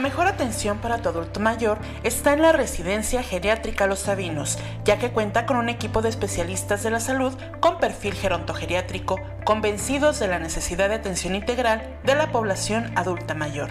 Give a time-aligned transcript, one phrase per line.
[0.00, 5.12] Mejor atención para tu adulto mayor está en la residencia geriátrica Los Sabinos, ya que
[5.12, 10.38] cuenta con un equipo de especialistas de la salud con perfil gerontogeriátrico, convencidos de la
[10.38, 13.70] necesidad de atención integral de la población adulta mayor.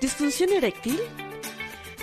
[0.00, 1.00] ¿Disfunción eréctil?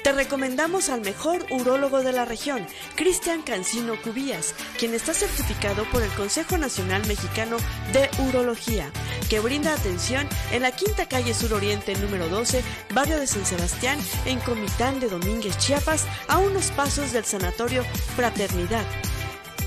[0.03, 2.66] Te recomendamos al mejor urólogo de la región,
[2.98, 7.58] Cristian Cancino Cubías, quien está certificado por el Consejo Nacional Mexicano
[7.94, 8.92] de Urología,
[9.30, 12.63] que brinda atención en la Quinta Calle Sur Oriente número 12,
[12.94, 17.84] barrio de San Sebastián, en Comitán de Domínguez, Chiapas, a unos pasos del Sanatorio
[18.16, 18.84] Fraternidad.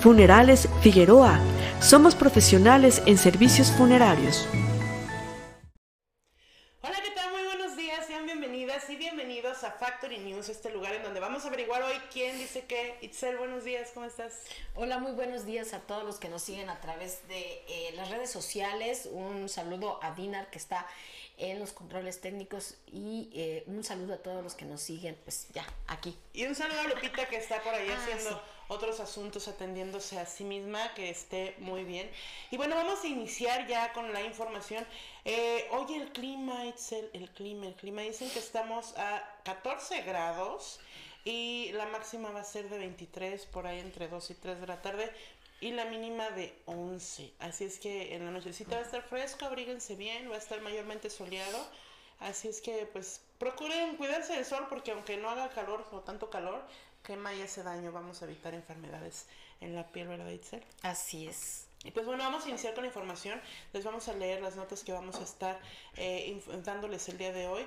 [0.00, 1.38] Funerales Figueroa.
[1.80, 4.46] Somos profesionales en servicios funerarios.
[9.66, 12.96] A Factory News, este lugar en donde vamos a averiguar hoy quién dice qué.
[13.00, 14.32] Itzel, buenos días, ¿cómo estás?
[14.76, 18.08] Hola, muy buenos días a todos los que nos siguen a través de eh, las
[18.10, 19.08] redes sociales.
[19.10, 20.86] Un saludo a Dinar que está
[21.38, 25.48] en los controles técnicos y eh, un saludo a todos los que nos siguen, pues
[25.52, 26.16] ya, aquí.
[26.32, 28.36] Y un saludo a Lupita que está por ahí Ah, haciendo sí.
[28.68, 32.08] otros asuntos, atendiéndose a sí misma, que esté muy bien.
[32.52, 34.86] Y bueno, vamos a iniciar ya con la información.
[35.28, 40.78] Eh, hoy el clima, Itzel, el clima, el clima, dicen que estamos a 14 grados
[41.24, 44.66] y la máxima va a ser de 23, por ahí entre 2 y 3 de
[44.68, 45.12] la tarde.
[45.60, 47.32] Y la mínima de 11.
[47.40, 50.60] Así es que en la nochecita va a estar fresco, abríguense bien, va a estar
[50.60, 51.58] mayormente soleado.
[52.20, 56.30] Así es que pues procuren cuidarse del sol porque aunque no haga calor o tanto
[56.30, 56.62] calor,
[57.02, 57.90] quema y hace daño.
[57.90, 59.26] Vamos a evitar enfermedades
[59.60, 60.62] en la piel, ¿verdad, Itzel?
[60.82, 61.65] Así es.
[61.84, 63.40] Y pues bueno, vamos a iniciar con la información.
[63.72, 65.60] Les vamos a leer las notas que vamos a estar
[65.96, 67.66] eh, dándoles el día de hoy.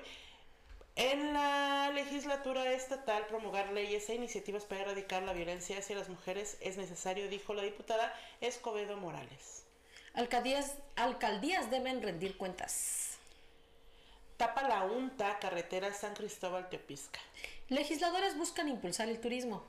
[0.95, 6.57] En la legislatura estatal promulgar leyes e iniciativas para erradicar la violencia hacia las mujeres
[6.59, 9.63] es necesario, dijo la diputada Escobedo Morales.
[10.13, 13.17] Alcaldías, alcaldías deben rendir cuentas.
[14.35, 17.19] Tapa la UNTA carretera San Cristóbal Teopisca.
[17.69, 19.63] Legisladores buscan impulsar el turismo.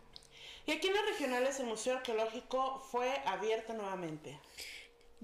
[0.71, 4.39] Y aquí en las regionales el Museo Arqueológico fue abierto nuevamente.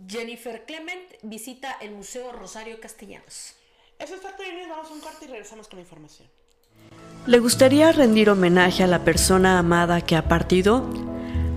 [0.09, 3.55] Jennifer Clement visita el Museo Rosario Castellanos.
[3.97, 6.29] Eso es Factory News, vamos a un corte y regresamos con la información.
[7.29, 10.85] ¿Le gustaría rendir homenaje a la persona amada que ha partido?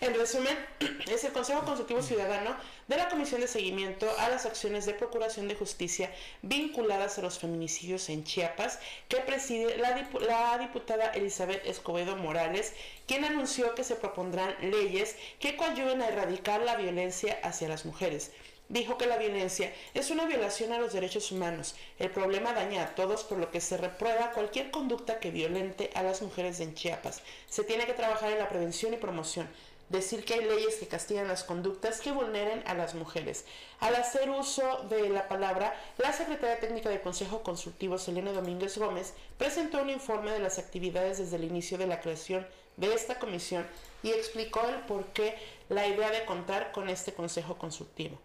[0.00, 0.56] en resumen,
[1.10, 5.48] es el Consejo Consultivo Ciudadano de la Comisión de Seguimiento a las Acciones de Procuración
[5.48, 6.10] de Justicia
[6.42, 8.78] vinculadas a los feminicidios en Chiapas,
[9.08, 12.72] que preside la, la diputada Elizabeth Escobedo Morales,
[13.06, 18.30] quien anunció que se propondrán leyes que coayuden a erradicar la violencia hacia las mujeres
[18.68, 21.74] dijo que la violencia es una violación a los derechos humanos.
[21.98, 26.02] El problema daña a todos por lo que se reprueba cualquier conducta que violente a
[26.02, 27.22] las mujeres en Chiapas.
[27.48, 29.48] Se tiene que trabajar en la prevención y promoción.
[29.88, 33.46] Decir que hay leyes que castigan las conductas que vulneren a las mujeres.
[33.80, 39.14] Al hacer uso de la palabra, la secretaria técnica del Consejo Consultivo, Selena Domínguez Gómez,
[39.38, 43.66] presentó un informe de las actividades desde el inicio de la creación de esta comisión
[44.02, 45.34] y explicó el por qué
[45.70, 48.18] la idea de contar con este Consejo Consultivo.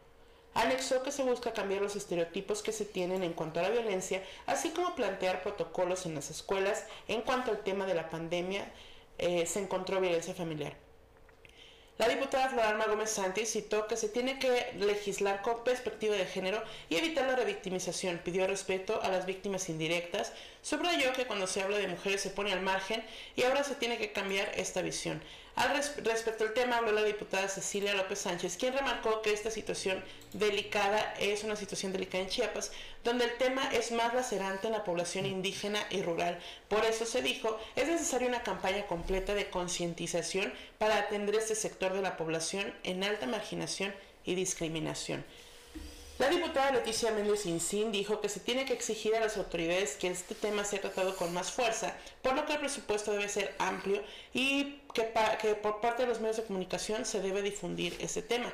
[0.54, 4.24] Anexó que se busca cambiar los estereotipos que se tienen en cuanto a la violencia,
[4.46, 8.72] así como plantear protocolos en las escuelas en cuanto al tema de la pandemia
[9.18, 10.76] eh, se encontró violencia familiar.
[12.00, 16.64] La diputada Floralma Gómez Santi citó que se tiene que legislar con perspectiva de género
[16.90, 18.20] y evitar la revictimización.
[18.24, 20.34] Pidió respeto a las víctimas indirectas.
[20.64, 23.06] Subrayó que cuando se habla de mujeres se pone al margen
[23.36, 25.22] y ahora se tiene que cambiar esta visión.
[25.56, 30.04] Al respecto al tema habló la diputada Cecilia López Sánchez, quien remarcó que esta situación
[30.34, 32.72] delicada es una situación delicada en Chiapas,
[33.04, 36.40] donde el tema es más lacerante en la población indígena y rural.
[36.70, 41.94] Por eso se dijo, es necesaria una campaña completa de concientización para atender este sector
[41.94, 43.94] de la población en alta marginación
[44.26, 45.24] y discriminación.
[46.24, 50.08] La diputada Leticia Méndez Incín dijo que se tiene que exigir a las autoridades que
[50.08, 54.02] este tema sea tratado con más fuerza, por lo que el presupuesto debe ser amplio
[54.34, 55.04] y que,
[55.62, 58.50] por parte de los medios de comunicación se debe difundir ese tema.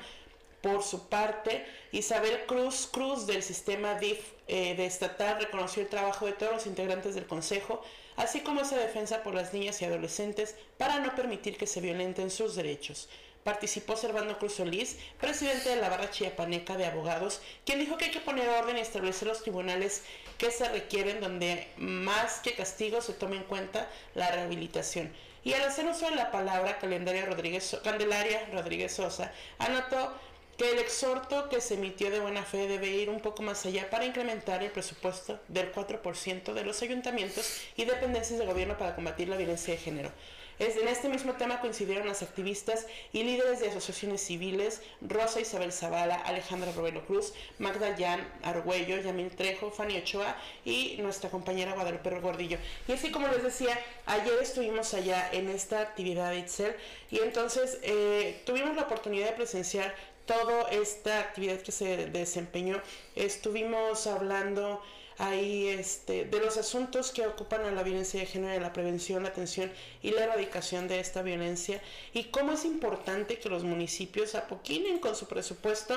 [0.63, 6.25] Por su parte, Isabel Cruz Cruz del sistema DIF eh, de estatal reconoció el trabajo
[6.25, 7.83] de todos los integrantes del Consejo,
[8.15, 12.31] así como esa defensa por las niñas y adolescentes para no permitir que se violenten
[12.31, 13.09] sus derechos
[13.49, 18.11] participó Servando Cruz Solís, presidente de la barra chiapaneca de abogados, quien dijo que hay
[18.11, 20.03] que poner orden y establecer los tribunales
[20.37, 25.11] que se requieren donde más que castigo se tome en cuenta la rehabilitación.
[25.43, 30.13] Y al hacer uso de la palabra Candelaria Rodríguez, Candelaria Rodríguez Sosa, anotó
[30.55, 33.89] que el exhorto que se emitió de buena fe debe ir un poco más allá
[33.89, 39.27] para incrementar el presupuesto del 4% de los ayuntamientos y dependencias de gobierno para combatir
[39.27, 40.11] la violencia de género
[40.59, 46.15] en este mismo tema coincidieron las activistas y líderes de asociaciones civiles Rosa Isabel Zavala,
[46.15, 50.35] Alejandra Robelo Cruz, Magda Jan Argüello, Yamil Trejo, Fanny Ochoa
[50.65, 52.57] y nuestra compañera Guadalupe Gordillo.
[52.87, 56.75] Y así como les decía, ayer estuvimos allá en esta actividad de Itzel
[57.09, 62.81] y entonces eh, tuvimos la oportunidad de presenciar toda esta actividad que se desempeñó.
[63.15, 64.81] Estuvimos hablando
[65.19, 69.29] ahí este, de los asuntos que ocupan a la violencia de género, la prevención, la
[69.29, 69.71] atención
[70.01, 71.81] y la erradicación de esta violencia
[72.13, 75.95] y cómo es importante que los municipios apoquinen con su presupuesto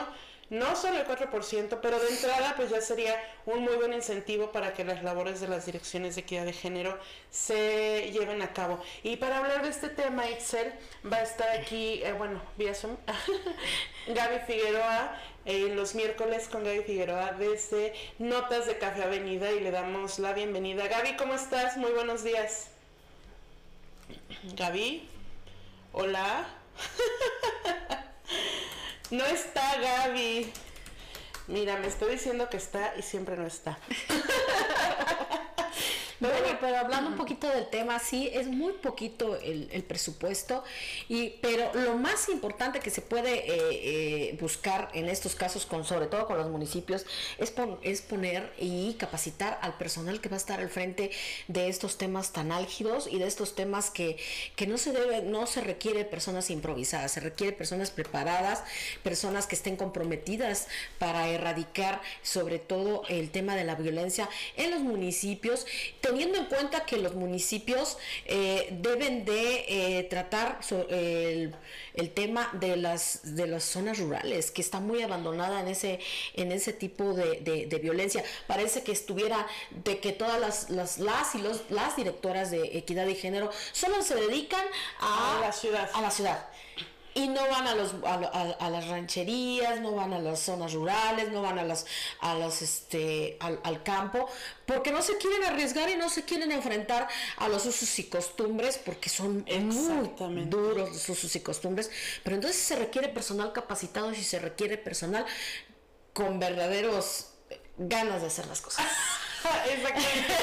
[0.52, 4.74] no solo el 4%, pero de entrada pues ya sería un muy buen incentivo para
[4.74, 6.98] que las labores de las direcciones de equidad de género
[7.30, 8.78] se lleven a cabo.
[9.02, 10.74] Y para hablar de este tema, Itzel,
[11.10, 12.98] va a estar aquí, eh, bueno, vía Zoom,
[14.08, 19.70] Gaby Figueroa, eh, los miércoles con Gaby Figueroa desde Notas de Café Avenida y le
[19.70, 20.86] damos la bienvenida.
[20.86, 21.78] Gaby, ¿cómo estás?
[21.78, 22.68] Muy buenos días.
[24.54, 25.08] Gaby,
[25.94, 26.46] hola.
[29.12, 30.52] no está Gaby.
[31.46, 33.78] Mira, me estoy diciendo que está y siempre no está.
[36.22, 40.62] Bueno, pero hablando un poquito del tema, sí, es muy poquito el, presupuesto,
[41.08, 45.84] y, pero lo más importante que se puede eh, eh, buscar en estos casos, con,
[45.84, 47.06] sobre todo con los municipios,
[47.38, 47.52] es,
[47.82, 51.10] es poner y capacitar al personal que va a estar al frente
[51.48, 54.16] de estos temas tan álgidos y de estos temas que,
[54.54, 58.62] que no se debe, no se requiere personas improvisadas, se requiere personas preparadas,
[59.02, 60.68] personas que estén comprometidas
[61.00, 65.66] para erradicar sobre todo el tema de la violencia en los municipios
[66.12, 71.54] teniendo en cuenta que los municipios eh, deben de eh, tratar el,
[72.14, 76.00] tema de las de las zonas rurales, que está muy abandonada en ese
[76.34, 78.22] en ese tipo de, violencia.
[78.46, 79.46] Parece que estuviera
[79.84, 84.02] de que todas las, las, las y los las directoras de equidad de género solo
[84.02, 84.66] se dedican
[85.00, 85.90] a, a la ciudad.
[85.94, 86.46] A la ciudad
[87.14, 91.42] y no van a los a, las rancherías, no van a las zonas rurales, no
[91.42, 91.86] van a las
[92.20, 94.28] a las este al, campo,
[94.66, 98.78] porque no se quieren arriesgar y no se quieren enfrentar a los usos y costumbres
[98.78, 101.90] porque son muy duros los usos y costumbres,
[102.22, 105.26] pero entonces se requiere personal capacitado y se requiere personal
[106.12, 107.28] con verdaderos
[107.78, 108.86] ganas de hacer las cosas.
[109.72, 110.34] Exactamente.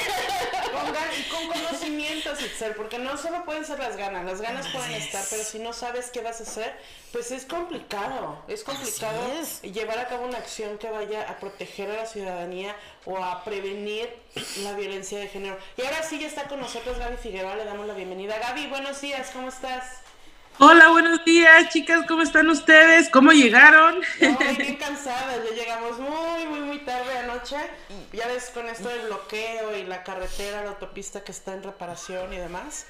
[1.17, 5.23] y con conocimientos, Itzel, porque no solo pueden ser las ganas, las ganas pueden estar,
[5.29, 6.75] pero si no sabes qué vas a hacer,
[7.11, 8.43] pues es complicado.
[8.47, 9.19] Es complicado
[9.61, 12.75] llevar a cabo una acción que vaya a proteger a la ciudadanía
[13.05, 14.09] o a prevenir
[14.63, 15.57] la violencia de género.
[15.77, 18.37] Y ahora sí ya está con nosotros Gaby Figueroa, le damos la bienvenida.
[18.39, 20.08] Gaby, buenos días, ¿cómo estás?
[20.61, 23.07] Hola, buenos días, chicas, ¿cómo están ustedes?
[23.07, 23.95] ¿Cómo llegaron?
[24.19, 27.55] Muy bien cansadas, ya llegamos muy, muy, muy tarde anoche.
[28.11, 32.33] Ya ves con esto del bloqueo y la carretera, la autopista que está en reparación
[32.33, 32.87] y demás.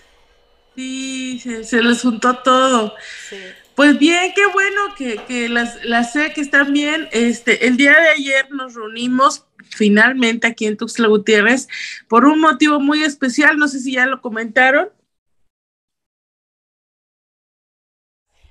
[0.75, 2.95] Sí, se, les juntó todo.
[3.29, 3.37] Sí.
[3.75, 7.07] Pues bien, qué bueno que, que las, las sé que están bien.
[7.11, 11.67] Este, el día de ayer nos reunimos finalmente aquí en Tuxtla Gutiérrez
[12.07, 14.89] por un motivo muy especial, no sé si ya lo comentaron.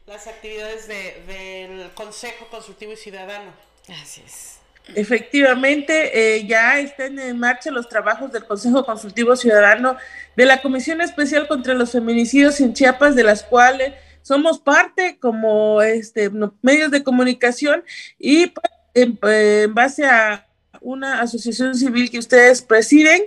[0.09, 3.53] Las actividades del Consejo Consultivo y Ciudadano.
[4.03, 4.59] Así es.
[4.95, 9.99] Efectivamente, eh, ya están en marcha los trabajos del Consejo Consultivo Ciudadano
[10.35, 15.83] de la Comisión Especial contra los Feminicidios en Chiapas, de las cuales somos parte como
[15.83, 16.31] este,
[16.63, 17.85] medios de comunicación
[18.19, 20.47] y pues, en, en base a
[20.81, 23.21] una asociación civil que ustedes presiden.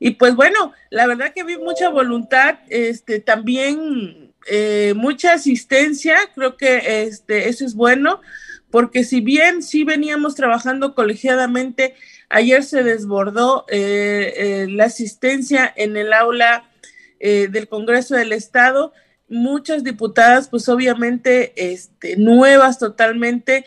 [0.00, 6.56] Y pues bueno, la verdad que vi mucha voluntad, este, también eh, mucha asistencia, creo
[6.56, 8.20] que este, eso es bueno,
[8.70, 11.94] porque si bien sí veníamos trabajando colegiadamente,
[12.28, 16.70] ayer se desbordó eh, eh, la asistencia en el aula
[17.18, 18.92] del Congreso del Estado,
[19.28, 23.64] muchas diputadas, pues obviamente este, nuevas totalmente,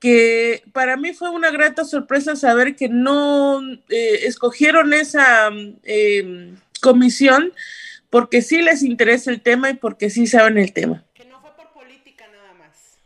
[0.00, 5.50] que para mí fue una grata sorpresa saber que no escogieron esa
[6.80, 7.52] comisión
[8.10, 11.04] porque sí les interesa el tema y porque sí saben el tema.
[11.14, 12.98] Que no fue por política nada más.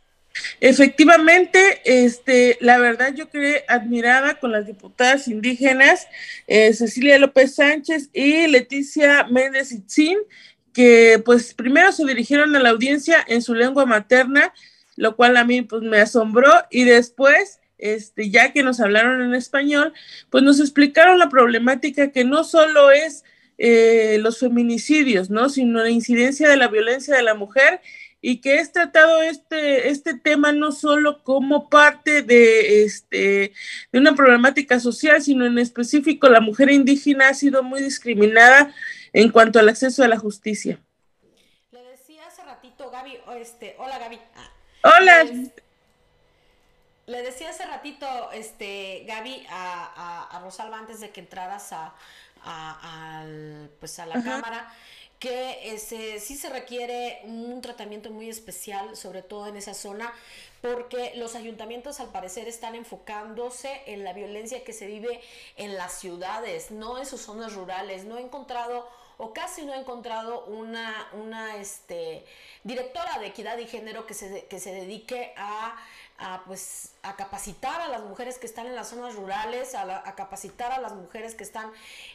[0.61, 6.07] Efectivamente, este, la verdad yo quedé admirada con las diputadas indígenas
[6.47, 10.19] eh, Cecilia López Sánchez y Leticia Méndez Itzín,
[10.73, 14.55] que pues primero se dirigieron a la audiencia en su lengua materna,
[14.97, 19.35] lo cual a mí pues me asombró y después este, ya que nos hablaron en
[19.35, 19.93] español,
[20.31, 23.25] pues nos explicaron la problemática que no solo es
[23.59, 25.49] eh, los feminicidios, ¿no?
[25.49, 27.81] Sino la incidencia de la violencia de la mujer
[28.25, 33.53] y que es tratado este, este tema no solo como parte de, este,
[33.91, 38.73] de una problemática social, sino en específico la mujer indígena ha sido muy discriminada
[39.13, 40.79] en cuanto al acceso a la justicia.
[41.73, 44.21] Le decía hace ratito, Gaby, este, hola Gaby.
[44.85, 45.25] Hola.
[47.07, 51.93] Le, decía hace ratito, este, Gaby, a, a Rosalba antes de que entraras a,
[52.45, 53.25] a,
[53.81, 54.73] pues a la cámara
[55.23, 60.13] que ese, sí se requiere un tratamiento muy especial, sobre todo en esa zona,
[60.61, 65.21] porque los ayuntamientos al parecer están enfocándose en la violencia que se vive
[65.57, 68.05] en las ciudades, no en sus zonas rurales.
[68.05, 72.25] No he encontrado, o casi no he encontrado una, una este,
[72.65, 75.77] directora de equidad y género que se, que se dedique a
[76.23, 80.73] a, pues, a capacitar a las mujeres que están en las zonas rurales, a, capacitar
[80.73, 81.71] a las mujeres que están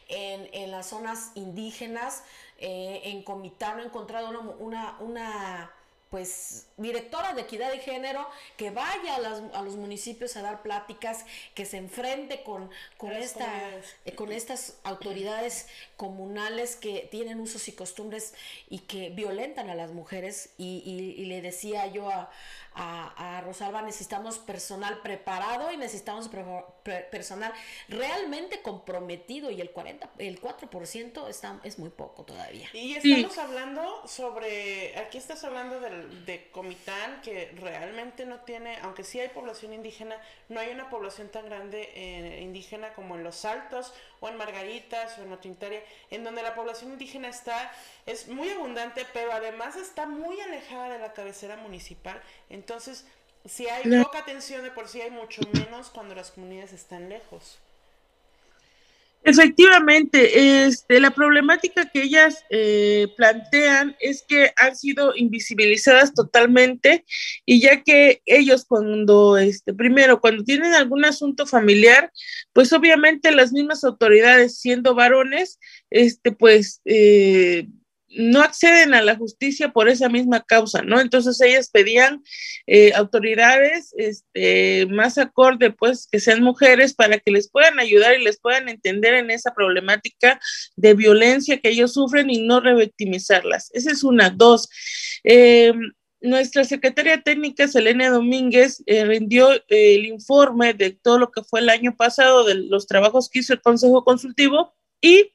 [0.08, 2.24] en, en las zonas indígenas.
[2.60, 5.72] Eh, en Comitán he encontrado una, una
[6.10, 11.66] pues directora de equidad de género que vaya a, los municipios a dar pláticas, que
[11.66, 13.46] se enfrente con, con, esta,
[14.06, 18.34] eh, con estas autoridades comunales que tienen usos y costumbres
[18.70, 20.50] y que violentan a las mujeres.
[20.58, 22.32] Y, le decía yo a,
[22.77, 26.29] a, Rosalba, necesitamos personal preparado y necesitamos
[27.12, 27.53] personal
[27.88, 32.69] realmente comprometido y el 40, el 4% está, es muy poco todavía.
[32.74, 39.19] Y estamos hablando sobre, aquí estás hablando de Comitán, que realmente no tiene, aunque sí
[39.19, 40.15] hay población indígena,
[40.50, 45.18] no hay una población tan grande eh, indígena como en Los Altos o en Margaritas
[45.18, 47.72] o en Otintaria, en donde la población indígena está,
[48.06, 52.22] es muy abundante, pero además está muy alejada de la cabecera municipal.
[52.50, 53.06] Entonces,
[53.46, 57.60] si hay poca atención de por sí hay mucho menos cuando las comunidades están lejos.
[59.24, 67.04] Efectivamente, este, la problemática que ellas eh, plantean es que han sido invisibilizadas totalmente
[67.46, 72.12] y ya que ellos cuando, este, primero, cuando tienen algún asunto familiar,
[72.54, 75.60] pues obviamente las mismas autoridades, siendo varones,
[75.90, 77.68] este, pues eh,
[78.10, 81.00] no acceden a la justicia por esa misma causa, ¿no?
[81.00, 82.24] Entonces ellas pedían
[82.66, 88.24] eh, autoridades este, más acorde, pues, que sean mujeres para que les puedan ayudar y
[88.24, 90.40] les puedan entender en esa problemática
[90.76, 93.70] de violencia que ellos sufren y no revictimizarlas.
[93.74, 94.30] Esa es una.
[94.30, 94.70] Dos,
[95.24, 95.74] eh,
[96.22, 101.70] nuestra secretaria técnica, Selena Domínguez, eh, rindió el informe de todo lo que fue el
[101.70, 105.34] año pasado, de los trabajos que hizo el Consejo Consultivo y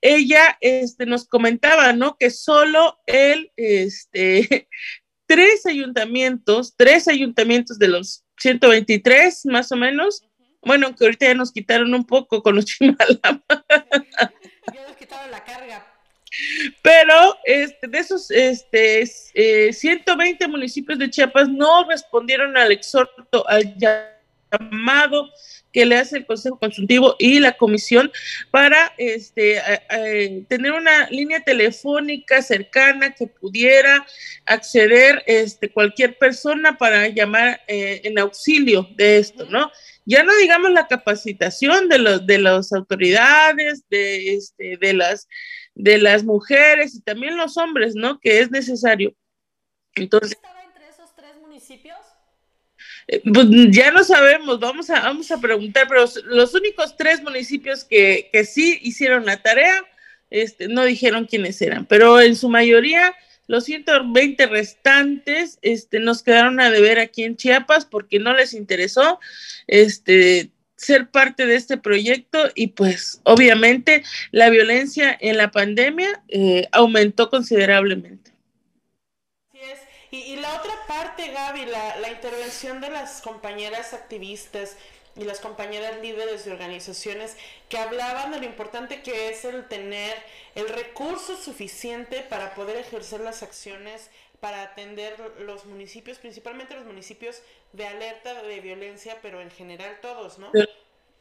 [0.00, 2.16] ella este, nos comentaba, ¿no?
[2.16, 4.68] Que solo él, este,
[5.26, 10.24] tres ayuntamientos, tres ayuntamientos de los 123 más o menos,
[10.62, 13.42] bueno, que ahorita ya nos quitaron un poco con los chimalama.
[14.72, 15.88] Ya nos quitaron la carga.
[16.80, 19.04] Pero este, de esos este,
[19.72, 24.11] 120 eh, municipios de Chiapas no respondieron al exhorto, al llamado
[25.72, 28.12] que le hace el Consejo Consultivo y la Comisión
[28.50, 29.60] para este,
[30.48, 34.06] tener una línea telefónica cercana que pudiera
[34.44, 39.70] acceder este, cualquier persona para llamar eh, en auxilio de esto, ¿no?
[40.04, 45.28] Ya no digamos la capacitación de, los, de las autoridades, de, este, de, las,
[45.74, 48.18] de las mujeres y también los hombres, ¿no?
[48.20, 49.14] Que es necesario.
[49.94, 51.98] Entonces, ¿Estaba entre esos tres municipios?
[53.32, 58.30] Pues ya no sabemos, vamos a, vamos a preguntar, pero los únicos tres municipios que,
[58.32, 59.84] que sí hicieron la tarea,
[60.30, 63.14] este, no dijeron quiénes eran, pero en su mayoría
[63.46, 69.20] los 120 restantes este, nos quedaron a deber aquí en Chiapas porque no les interesó
[69.66, 76.68] este, ser parte de este proyecto y pues obviamente la violencia en la pandemia eh,
[76.72, 78.21] aumentó considerablemente.
[80.14, 84.76] Y, la otra parte, Gaby, la, la intervención de las compañeras activistas
[85.16, 87.34] y las compañeras líderes de organizaciones
[87.70, 90.14] que hablaban de lo importante que es el tener
[90.54, 97.40] el recurso suficiente para poder ejercer las acciones para atender los municipios, principalmente los municipios
[97.72, 100.50] de alerta de violencia, pero en general todos, ¿no?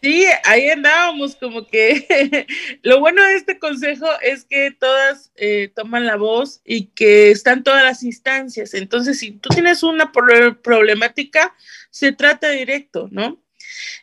[0.01, 2.47] Sí, ahí andábamos como que
[2.81, 7.63] lo bueno de este consejo es que todas eh, toman la voz y que están
[7.63, 8.73] todas las instancias.
[8.73, 11.55] Entonces, si tú tienes una problemática,
[11.91, 13.40] se trata directo, ¿no?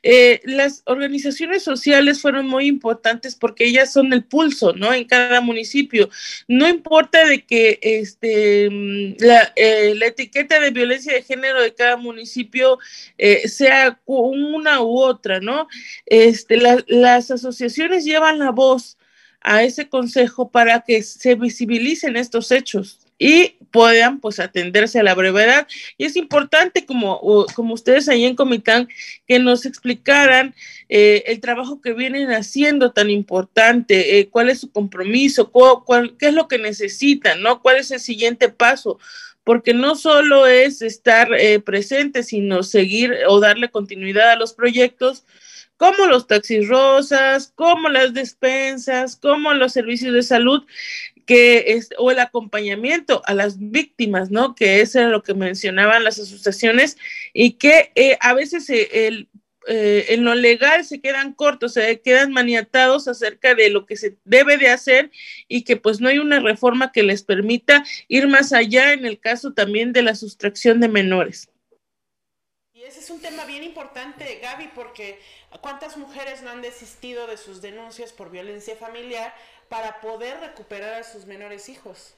[0.03, 4.93] Eh, las organizaciones sociales fueron muy importantes porque ellas son el pulso, ¿no?
[4.93, 6.11] En cada municipio.
[6.47, 9.17] No importa de que este, mm,
[9.57, 12.79] eh, la, etiqueta de violencia de género de cada municipio
[13.19, 15.69] eh, sea una u otra, ¿no?
[16.07, 18.99] Este, las asociaciones llevan la voz
[19.41, 25.15] a ese consejo para que se visibilicen estos hechos y puedan pues atenderse a la
[25.15, 25.67] brevedad.
[25.97, 28.89] Y es importante, como, como ustedes ahí en Comitán,
[29.27, 30.55] que nos explicaran
[30.89, 36.29] eh, el trabajo que vienen haciendo tan importante, eh, cuál es su compromiso, cuál, qué
[36.29, 37.61] es lo que necesitan, ¿no?
[37.63, 38.99] ¿Cuál es el siguiente paso?
[39.45, 45.25] Porque no solo es estar eh, presente, sino seguir o darle continuidad a los proyectos,
[45.77, 50.65] como los taxis rosas, como las despensas, como los servicios de salud,
[51.29, 54.55] que es, o el acompañamiento a las víctimas, ¿no?
[54.55, 56.97] Que eso era lo que mencionaban las asociaciones
[57.35, 59.29] y que eh, a veces eh, el,
[59.67, 64.17] eh, en lo legal se quedan cortos, se quedan maniatados acerca de lo que se
[64.25, 65.11] debe de hacer
[65.49, 69.21] y que pues no hay una reforma que les permita ir más allá en el
[69.21, 71.51] caso también de la sustracción de menores.
[72.73, 75.19] Y ese es un tema bien importante, Gaby, porque
[75.61, 79.35] ¿cuántas mujeres no han desistido de sus denuncias por violencia familiar
[79.69, 82.15] para poder recuperar a sus menores hijos.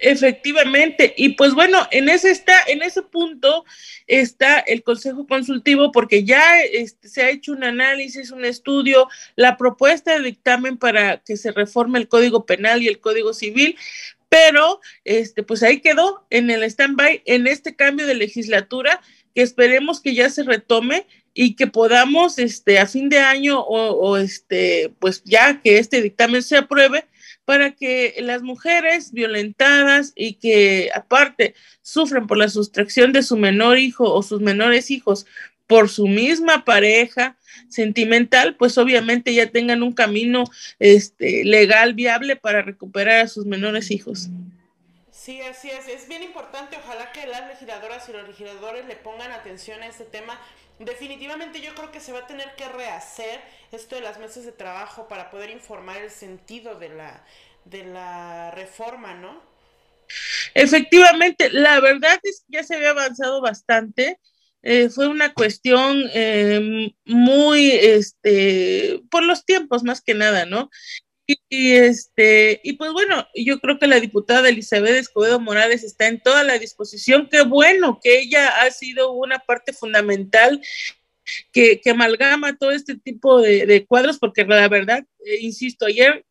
[0.00, 3.64] Efectivamente, y pues bueno, en ese está, en ese punto
[4.06, 9.56] está el Consejo Consultivo, porque ya este, se ha hecho un análisis, un estudio, la
[9.56, 13.76] propuesta de dictamen para que se reforme el Código Penal y el Código Civil,
[14.28, 19.00] pero este, pues ahí quedó en el stand-by, en este cambio de legislatura,
[19.34, 24.16] que esperemos que ya se retome y que podamos este a fin de año o,
[24.16, 27.06] este pues ya que este dictamen se apruebe
[27.44, 33.78] para que las mujeres violentadas y que aparte sufren por la sustracción de su menor
[33.78, 35.26] hijo o sus menores hijos
[35.66, 37.36] por su misma pareja
[37.68, 40.44] sentimental, pues obviamente ya tengan un camino
[40.78, 44.28] este, legal viable para recuperar a sus menores hijos.
[45.10, 45.88] Sí, así es.
[45.88, 46.76] Es bien importante.
[46.76, 50.38] Ojalá que las legisladoras y los legisladores le pongan atención a este tema.
[50.78, 54.52] Definitivamente yo creo que se va a tener que rehacer esto de las mesas de
[54.52, 57.24] trabajo para poder informar el sentido de la,
[57.64, 59.40] de la reforma, ¿no?
[60.54, 64.18] Efectivamente, la verdad es que ya se había avanzado bastante.
[64.62, 70.70] Eh, fue una cuestión eh, muy, este, por los tiempos más que nada, ¿no?
[71.26, 76.20] Y, este, y pues bueno, yo creo que la diputada Elizabeth Escobedo Morales está en
[76.20, 77.28] toda la disposición.
[77.30, 80.60] Qué bueno que ella ha sido una parte fundamental
[81.52, 86.24] que, que amalgama todo este tipo de, cuadros, porque la verdad, eh, insisto, ayer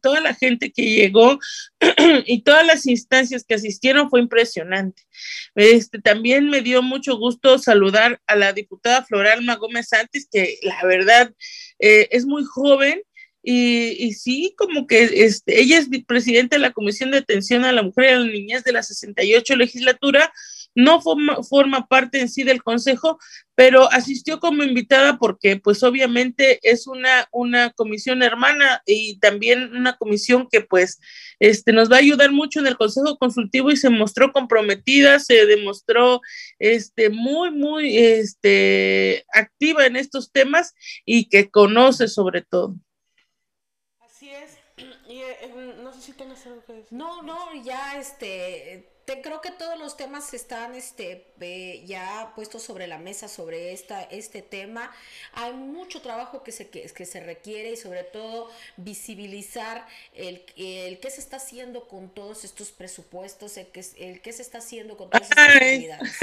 [0.00, 1.38] toda la gente que llegó
[2.26, 5.02] y todas las instancias que asistieron fue impresionante.
[5.54, 10.84] Este, también me dio mucho gusto saludar a la diputada Floralma Gómez Santis, que la
[10.84, 11.34] verdad
[11.78, 13.02] eh, es muy joven
[13.48, 17.84] y, sí, como que este, ella es presidenta de la Comisión de Atención a la
[17.84, 20.32] Mujer y a la Niñez de la 68 legislatura,
[20.74, 23.20] no forma, forma parte en sí del consejo,
[23.54, 29.96] pero asistió como invitada porque pues obviamente es una, una comisión hermana y también una
[29.96, 30.98] comisión que pues
[31.38, 35.46] este, nos va a ayudar mucho en el consejo consultivo y se mostró comprometida, se
[35.46, 36.20] demostró
[36.58, 42.74] este, muy, muy este, activa en estos temas y que conoce sobre todo.
[46.90, 48.84] No, no, ya este,
[49.22, 54.02] creo que todos los temas están este, eh, ya puestos sobre la mesa sobre esta,
[54.02, 54.92] este tema.
[55.32, 61.10] Hay mucho trabajo que se, que, se requiere y sobre todo visibilizar el, el qué
[61.10, 65.30] se está haciendo con todos estos presupuestos, el, el qué se está haciendo con todas
[65.30, 66.16] estas actividades.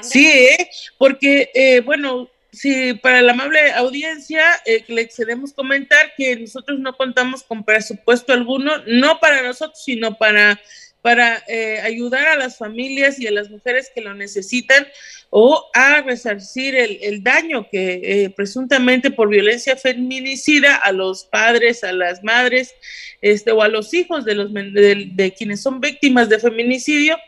[0.02, 0.70] sí, ¿eh?
[0.98, 6.96] porque, eh, bueno, Sí, para la amable audiencia, eh, le queremos comentar que nosotros no
[6.96, 10.58] contamos con presupuesto alguno, no para nosotros, sino para,
[11.02, 14.86] para eh, ayudar a las familias y a las mujeres que lo necesitan
[15.28, 21.92] o a resarcir el, daño que eh, presuntamente por violencia feminicida a los padres, a
[21.92, 22.74] las madres
[23.20, 27.18] este, o a los hijos de, los, de quienes son víctimas de feminicidio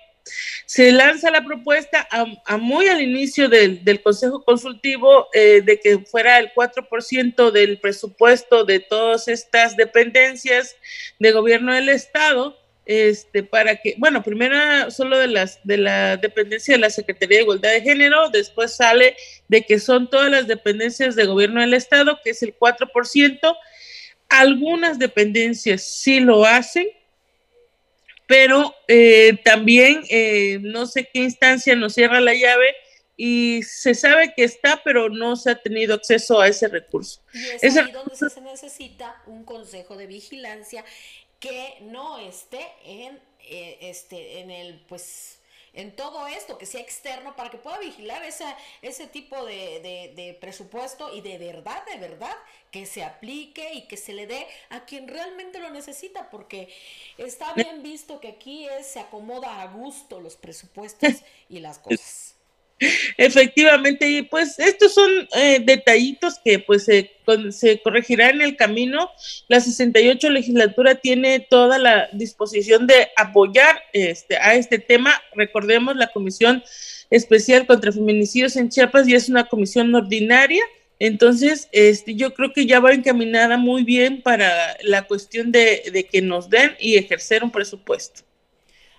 [0.67, 6.39] se lanza la propuesta a, muy al inicio del, Consejo Consultivo eh, de que fuera
[6.39, 10.77] el 4% del presupuesto de todas estas dependencias
[11.19, 12.57] de gobierno del Estado,
[12.89, 17.43] este, para que, bueno, primero solo de, las, de la dependencia de la Secretaría de
[17.43, 19.15] Igualdad de Género, después sale
[19.47, 23.57] de que son todas las dependencias de gobierno del Estado, que es el 4%.
[24.31, 26.89] Algunas dependencias sí lo hacen,
[28.29, 32.77] pero eh, también eh, no sé qué instancia nos cierra la llave
[33.17, 37.23] y se sabe que está, pero no se ha tenido acceso a ese recurso.
[37.33, 40.85] Y es ahí donde se necesita un consejo de vigilancia
[41.41, 45.38] que no esté en, eh, este, en el, pues,
[45.79, 51.15] en todo esto, que sea externo, para que pueda vigilar esa, ese tipo de, presupuesto
[51.15, 52.37] y de verdad, de verdad,
[52.73, 56.69] que se aplique y que se le dé a quien realmente lo necesita, porque
[57.17, 62.38] está bien visto que aquí es, se acomoda a gusto los presupuestos y las cosas.
[63.17, 67.11] Efectivamente, y pues estos son eh, detallitos que pues se,
[67.51, 69.11] se corregirá en el camino.
[69.49, 75.13] La 68 legislatura tiene toda la disposición de apoyar este, a este tema.
[75.35, 76.63] Recordemos la Comisión
[77.11, 80.63] Especial contra Feminicidios en Chiapas y es una comisión ordinaria.
[81.01, 86.05] Entonces, este, yo creo que ya va encaminada muy bien para la cuestión de, de
[86.05, 88.23] que nos den y ejercer un presupuesto.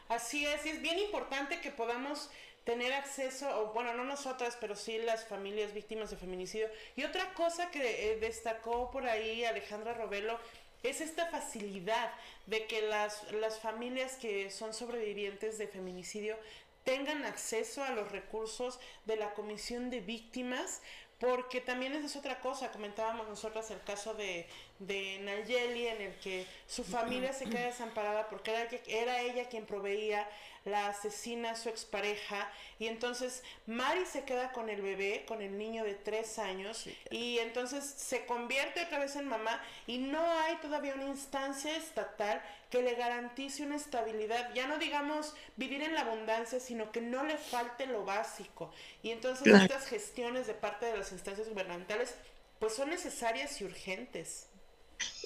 [0.07, 2.29] Así es, es bien importante que podamos
[2.69, 6.69] tener acceso, o bueno, no nosotras, pero sí las familias víctimas de feminicidio.
[6.95, 10.37] Y otra cosa que eh, destacó por ahí Alejandra Robelo
[10.83, 12.13] es esta facilidad
[12.45, 16.37] de que las, las familias que son sobrevivientes de feminicidio
[16.83, 20.83] tengan acceso a los recursos de la Comisión de Víctimas,
[21.19, 26.19] porque también esa es otra cosa, comentábamos nosotras el caso de, de Nayeli, en el
[26.19, 30.29] que su familia se queda desamparada porque era, era ella quien proveía
[30.65, 35.57] la asesina a su expareja y entonces Mari se queda con el bebé, con el
[35.57, 40.55] niño de tres años y entonces se convierte otra vez en mamá y no hay
[40.57, 46.01] todavía una instancia estatal que le garantice una estabilidad, ya no digamos vivir en la
[46.01, 48.71] abundancia, sino que no le falte lo básico.
[49.01, 52.15] Y entonces estas gestiones de parte de las instancias gubernamentales
[52.59, 54.48] pues son necesarias y urgentes.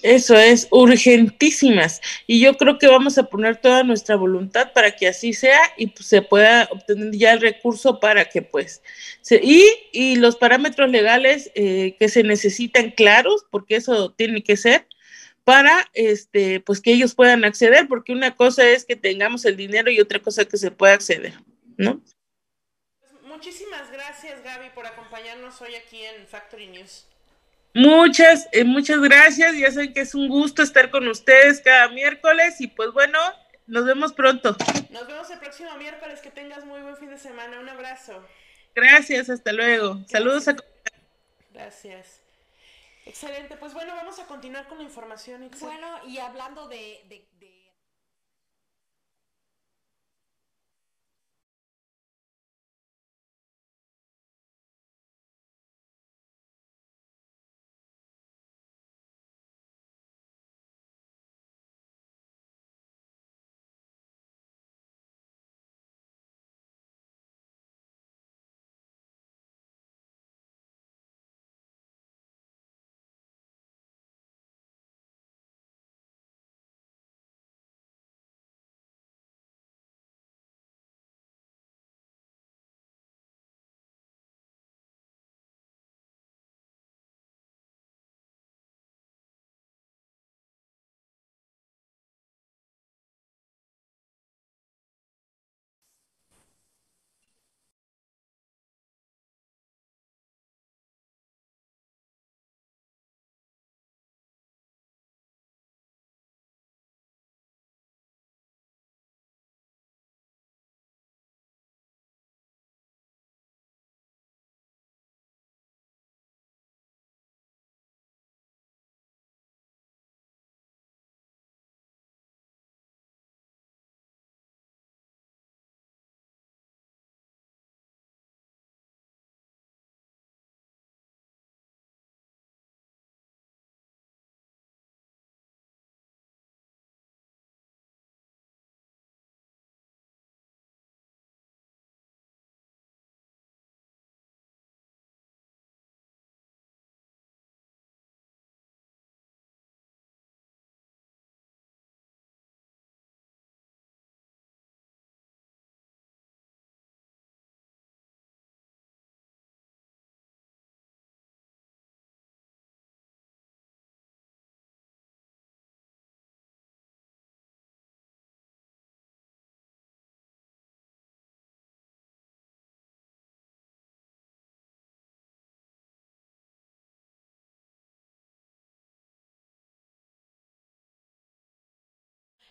[0.03, 2.01] Eso es, urgentísimas.
[2.27, 5.87] Y yo creo que vamos a poner toda nuestra voluntad para que así sea y
[5.87, 8.83] pues, se pueda obtener ya el recurso para que pues...
[9.21, 14.57] Se, y, y los parámetros legales eh, que se necesitan claros, porque eso tiene que
[14.57, 14.85] ser,
[15.45, 19.89] para este, pues que ellos puedan acceder, porque una cosa es que tengamos el dinero
[19.89, 21.33] y otra cosa que se pueda acceder,
[21.77, 22.01] ¿no?
[22.01, 27.05] Pues, muchísimas gracias, Gaby, por acompañarnos hoy aquí en Factory News.
[27.73, 29.57] Muchas, eh, muchas gracias.
[29.57, 33.19] Ya saben que es un gusto estar con ustedes cada miércoles y pues bueno,
[33.65, 34.55] nos vemos pronto.
[34.91, 36.19] Nos vemos el próximo miércoles.
[36.21, 37.59] Que tengas muy buen fin de semana.
[37.59, 38.23] Un abrazo.
[38.75, 40.03] Gracias, hasta luego.
[40.07, 40.55] Saludos a.
[41.51, 42.21] Gracias.
[43.05, 43.57] Excelente.
[43.57, 45.49] Pues bueno, vamos a continuar con la información.
[45.59, 47.25] Bueno, y hablando de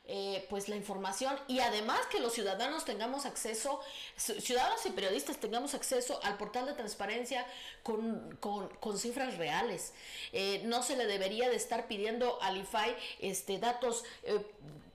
[0.05, 3.81] Eh, pues la información y además que los ciudadanos tengamos acceso,
[4.17, 7.47] ciudadanos y periodistas tengamos acceso al portal de transparencia
[7.85, 9.93] con, cifras reales.
[10.33, 14.45] Eh, no se le debería de estar pidiendo al IFAI este, datos eh,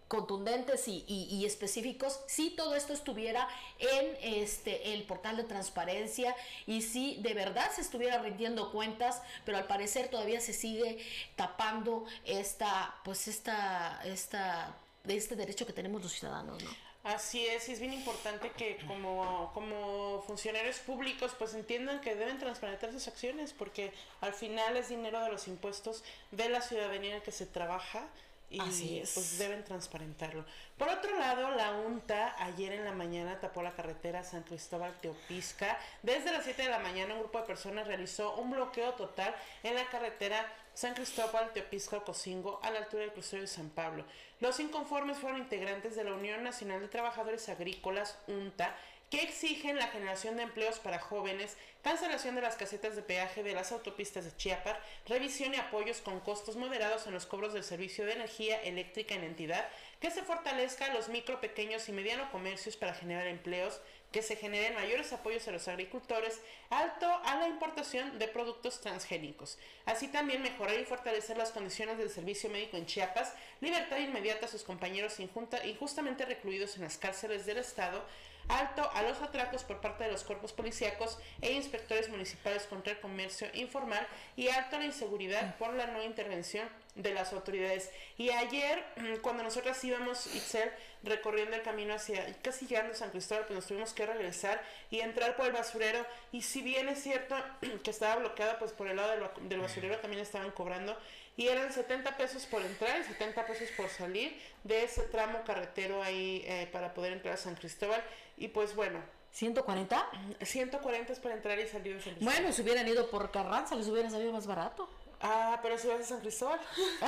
[0.09, 3.47] contundentes y, específicos si todo esto estuviera
[3.79, 9.57] en este el portal de transparencia y si de verdad se estuviera rindiendo cuentas pero
[9.57, 10.97] al parecer todavía se sigue
[11.35, 16.69] tapando esta pues esta esta de este derecho que tenemos los ciudadanos, ¿no?
[17.03, 22.37] Así es, y es bien importante que como, como funcionarios públicos pues entiendan que deben
[22.37, 27.21] transparentar sus acciones porque al final es dinero de los impuestos de la ciudadanía en
[27.21, 28.09] que se trabaja
[28.49, 30.45] y pues deben transparentarlo.
[30.77, 35.77] Por otro lado, la UNTA ayer en la mañana tapó la carretera San Cristóbal Teopisca.
[36.01, 39.75] Desde las 7 de la mañana un grupo de personas realizó un bloqueo total en
[39.75, 40.45] la carretera
[40.77, 44.05] San Cristóbal Teopisca Cocingo a la altura del crucero de San Pablo.
[44.39, 48.77] Los inconformes fueron integrantes de la Unión Nacional de Trabajadores Agrícolas, UNTA,
[49.09, 53.55] que exigen la generación de empleos para jóvenes, cancelación de las casetas de peaje de
[53.55, 58.05] las autopistas de Chiapas, revisión y apoyos con costos moderados en los cobros del servicio
[58.05, 59.67] de energía eléctrica en entidad,
[59.99, 64.75] que se fortalezca los micro, pequeños y mediano comercios para generar empleos, que se generen
[64.75, 66.39] mayores apoyos a los agricultores,
[66.69, 69.57] alto a la importación de productos transgénicos.
[69.85, 74.49] Así también mejorar y fortalecer las condiciones del servicio médico en Chiapas, libertad inmediata a
[74.49, 78.03] sus compañeros injustamente recluidos en las cárceles del Estado,
[78.47, 82.99] alto a los atracos por parte de los cuerpos policíacos e inspectores municipales contra el
[82.99, 87.89] comercio informal y alto a la inseguridad por la no intervención de las autoridades.
[88.17, 88.83] Y ayer,
[89.21, 90.69] cuando nosotras íbamos, Itzel,
[91.03, 94.99] recorriendo el camino hacia, casi llegando a San Cristóbal, pues nos tuvimos que regresar y
[94.99, 96.05] entrar por el basurero.
[96.31, 97.35] Y si bien es cierto
[97.83, 100.97] que estaba bloqueado, pues por el lado del, basurero también estaban cobrando.
[101.37, 106.01] Y eran 70 pesos por entrar y 70 pesos por salir de ese tramo carretero
[106.01, 108.03] ahí eh, para poder entrar a San Cristóbal.
[108.37, 108.99] Y pues bueno.
[109.37, 110.03] ¿140?
[110.41, 113.87] 140 es para entrar y salir de San Bueno, si hubieran ido por Carranza, les
[113.87, 114.89] hubiera salido más barato.
[115.21, 116.59] Ah, pero si vas a San Cristóbal.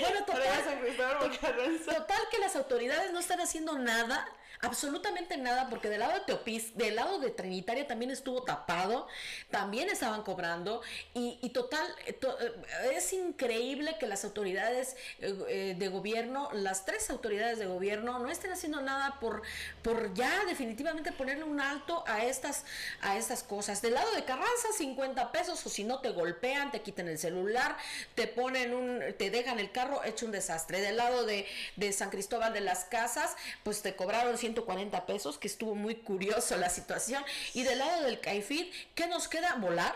[0.00, 4.26] bueno, total, total que las autoridades no están haciendo nada
[4.60, 9.06] absolutamente nada, porque del lado de Teopis, del lado de Trinitaria también estuvo tapado,
[9.50, 10.82] también estaban cobrando,
[11.14, 17.58] y, total, eh, eh, es increíble que las autoridades eh, de gobierno, las tres autoridades
[17.58, 19.42] de gobierno, no estén haciendo nada por,
[19.82, 22.64] por ya definitivamente ponerle un alto a estas,
[23.00, 23.82] a estas cosas.
[23.82, 27.76] Del lado de Carranza, 50 pesos, o si no te golpean, te quitan el celular,
[28.14, 30.80] te ponen un, te dejan el carro hecho un desastre.
[30.80, 35.48] Del lado de, de San Cristóbal de las Casas, pues te cobraron 140 pesos, que
[35.48, 37.24] estuvo muy curioso la situación.
[37.54, 39.54] Y del lado del CAIFID, ¿qué nos queda?
[39.56, 39.94] ¿Volar?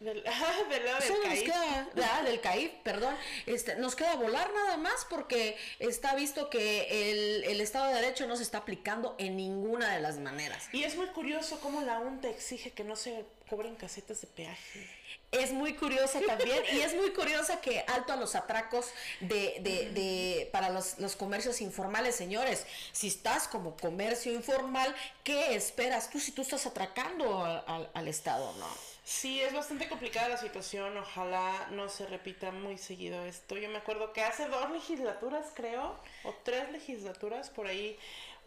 [0.00, 1.50] Del, lado del CAIF.
[2.02, 3.16] Ah, del CAIF, perdón.
[3.46, 8.26] Este, nos queda volar nada más porque está visto que el, el, Estado de Derecho
[8.28, 10.68] no se está aplicando en ninguna de las maneras.
[10.72, 14.98] Y es muy curioso cómo la UNTA exige que no se cobren casetas de peaje
[15.30, 18.86] es muy curiosa también y es muy curiosa que alto a los atracos
[19.20, 22.66] de, de, de para los, los, comercios informales, señores.
[22.92, 28.52] Si estás como comercio informal, ¿qué esperas tú si tú estás atracando al, al Estado,
[28.58, 28.66] no?
[29.04, 30.96] Sí, es bastante complicada la situación.
[30.98, 33.56] Ojalá no se repita muy seguido esto.
[33.56, 37.98] Yo me acuerdo que hace dos legislaturas, creo, o tres legislaturas por ahí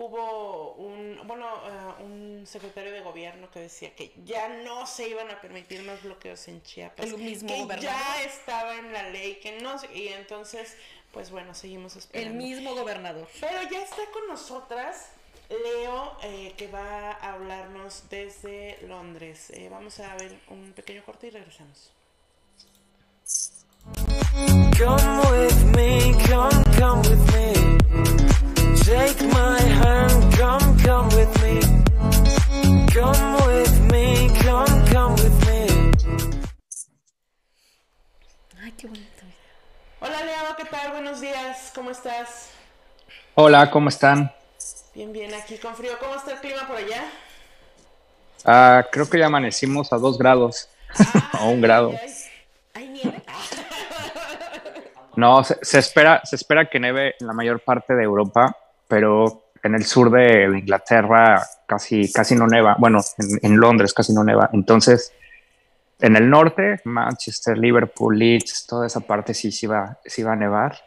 [0.01, 5.29] hubo un, bueno, eh, un secretario de gobierno que decía que ya no se iban
[5.29, 7.05] a permitir más bloqueos en Chiapas.
[7.05, 10.75] El mismo que ya estaba en la ley, que no y entonces,
[11.11, 12.31] pues bueno, seguimos esperando.
[12.31, 13.27] El mismo gobernador.
[13.39, 15.09] Pero ya está con nosotras
[15.49, 19.51] Leo, eh, que va a hablarnos desde Londres.
[19.51, 21.91] Eh, vamos a ver un pequeño corte y regresamos.
[24.77, 28.20] Come with me, come, come with me.
[28.91, 31.61] Take my hand, come, come with me.
[32.93, 35.91] Come with me, come, come with me.
[38.61, 39.23] Ay, qué bonito.
[40.01, 40.91] Hola Leo, ¿qué tal?
[40.91, 42.49] Buenos días, ¿cómo estás?
[43.35, 44.29] Hola, ¿cómo están?
[44.93, 45.93] Bien, bien, aquí con frío.
[45.97, 47.03] ¿Cómo está el clima por allá?
[48.43, 50.67] Ah, creo que ya amanecimos a dos grados,
[51.39, 51.93] o un grado.
[52.73, 53.23] ¿Hay nieve?
[55.15, 58.57] No, se, se, espera, se espera que neve en la mayor parte de Europa,
[58.91, 62.75] pero en el sur de, Inglaterra casi, casi no neva.
[62.77, 62.99] Bueno,
[63.41, 64.49] en, Londres casi no neva.
[64.51, 65.13] Entonces,
[65.99, 70.35] en el norte, Manchester, Liverpool, Leeds, toda esa parte sí, sí, va, sí va a
[70.35, 70.77] nevar.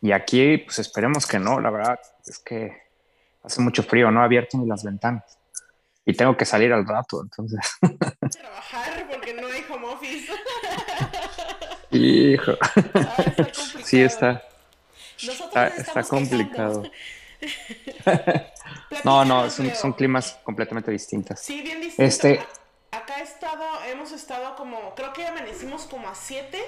[0.00, 2.72] Y aquí, pues esperemos que no, la verdad es que
[3.44, 5.38] hace mucho frío, no he abierto ni las ventanas.
[6.06, 7.60] Y tengo que salir al rato, entonces.
[8.30, 10.32] Trabajar porque no hay home office.
[11.90, 12.52] Hijo.
[12.94, 13.16] Ah,
[13.84, 14.42] sí, está.
[15.18, 16.84] Está, está complicado.
[19.04, 21.40] no, no, son, climas completamente distintas.
[21.40, 22.14] Sí, bien distintos.
[22.14, 22.40] Este,
[22.90, 26.58] acá he estado, hemos estado como, creo que amanecimos como a 7.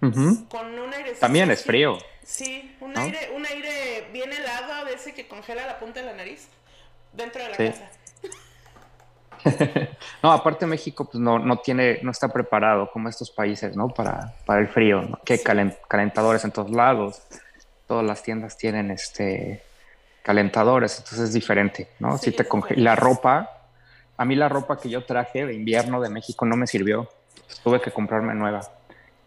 [0.00, 1.12] Con un aire.
[1.14, 1.98] También es frío.
[2.22, 6.14] Sí, un, aire, un aire bien helado a veces que congela la punta de la
[6.14, 6.48] nariz
[7.12, 7.90] dentro de la casa.
[10.22, 13.88] no, aparte México pues no, no tiene, no está preparado como estos países, ¿no?
[13.88, 15.20] Para, para el frío, ¿no?
[15.22, 17.22] Que calentadores en todos lados
[17.90, 19.64] todas las tiendas tienen este
[20.30, 22.16] calentadores, entonces es diferente, ¿no?
[22.16, 23.50] si te la ropa,
[24.16, 27.10] a mí la ropa que yo traje de invierno de México no me sirvió,
[27.64, 28.60] tuve que comprarme nueva,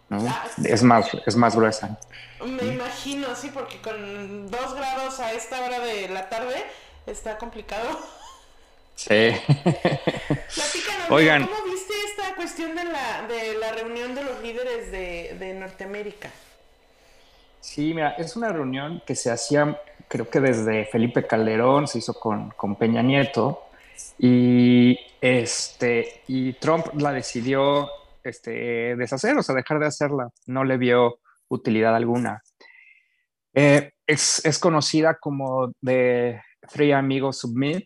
[0.08, 0.26] ¿no?
[0.26, 2.00] Ah, es más, es más gruesa.
[2.46, 6.56] Me imagino, sí, porque con dos grados a esta hora de la tarde
[7.06, 8.00] está complicado.
[8.96, 9.32] Sí.
[11.10, 11.48] Oigan.
[11.48, 16.30] ¿Cómo viste esta cuestión de la, de la reunión de los líderes de, de Norteamérica?
[17.63, 22.13] Sí, mira, es una reunión que se hacía, creo que desde Felipe Calderón, se hizo
[22.13, 23.63] con, con Peña Nieto,
[24.18, 27.89] y, este, y Trump la decidió
[28.24, 30.30] este, deshacer, o sea, dejar de hacerla.
[30.45, 32.41] No le vio utilidad alguna.
[33.54, 36.41] Eh, es, es, conocida como The
[36.72, 37.86] Three Amigos Submit,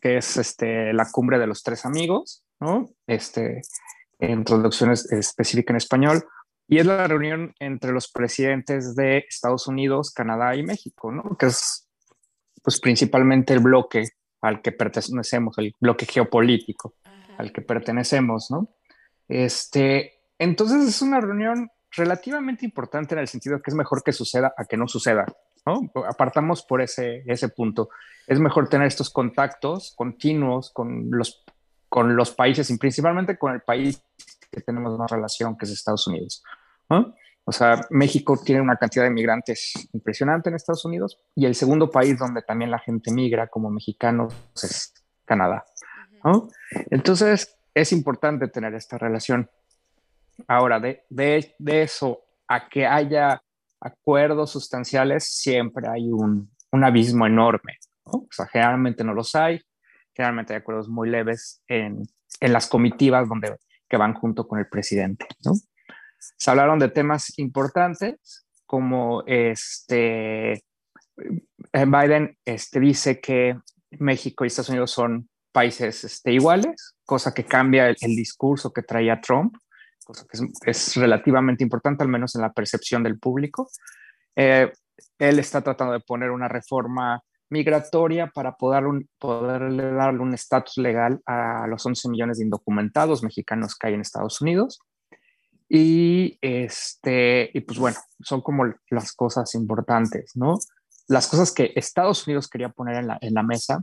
[0.00, 2.88] que es este, la cumbre de los tres amigos, ¿no?
[3.06, 3.62] Este,
[4.18, 6.24] en traducción específica en español.
[6.66, 11.36] Y es la reunión entre los presidentes de Estados Unidos, Canadá y México, ¿no?
[11.36, 11.88] Que es
[12.62, 14.04] pues principalmente el bloque
[14.40, 16.94] al que pertenecemos, el bloque geopolítico
[17.36, 18.68] al que pertenecemos, ¿no?
[19.28, 24.54] Este, entonces es una reunión relativamente importante en el sentido que es mejor que suceda
[24.56, 25.26] a que no suceda,
[25.66, 25.90] ¿no?
[26.08, 27.90] Apartamos por ese, ese punto.
[28.26, 31.44] Es mejor tener estos contactos continuos con los,
[31.88, 34.02] con los países y principalmente con el país
[34.54, 36.42] que tenemos más relación, que es Estados Unidos.
[37.44, 41.90] O sea, México tiene una cantidad de migrantes impresionante en Estados Unidos y el segundo
[41.90, 44.94] país donde también la gente migra como mexicanos es
[45.24, 45.64] Canadá.
[46.90, 49.50] Entonces, es importante tener esta relación.
[50.48, 53.42] Ahora, de, de, de eso a que haya
[53.80, 57.78] acuerdos sustanciales, siempre hay un, un abismo enorme.
[58.04, 59.60] O sea, generalmente no los hay,
[60.14, 62.02] generalmente hay acuerdos muy leves en,
[62.40, 63.56] en las comitivas donde,
[63.88, 65.26] que van junto con el presidente.
[65.44, 65.52] ¿no?
[66.18, 70.64] Se hablaron de temas importantes como este,
[71.72, 73.56] Biden este, dice que
[73.90, 79.20] México y Estados Unidos son países este, iguales, cosa que cambia el, discurso que traía
[79.20, 79.56] Trump,
[80.04, 80.38] cosa que
[80.70, 83.70] es, relativamente importante, al menos en la percepción del público.
[84.34, 84.72] Eh,
[85.18, 88.84] él está tratando de poner una reforma migratoria para poder,
[89.18, 94.00] poderle darle un estatus legal a los 11 millones de indocumentados mexicanos que hay en
[94.00, 94.80] Estados Unidos.
[95.68, 100.58] Y, este, y pues bueno, son como las cosas importantes, ¿no?
[101.08, 103.82] Las cosas que Estados Unidos quería poner en la, en la mesa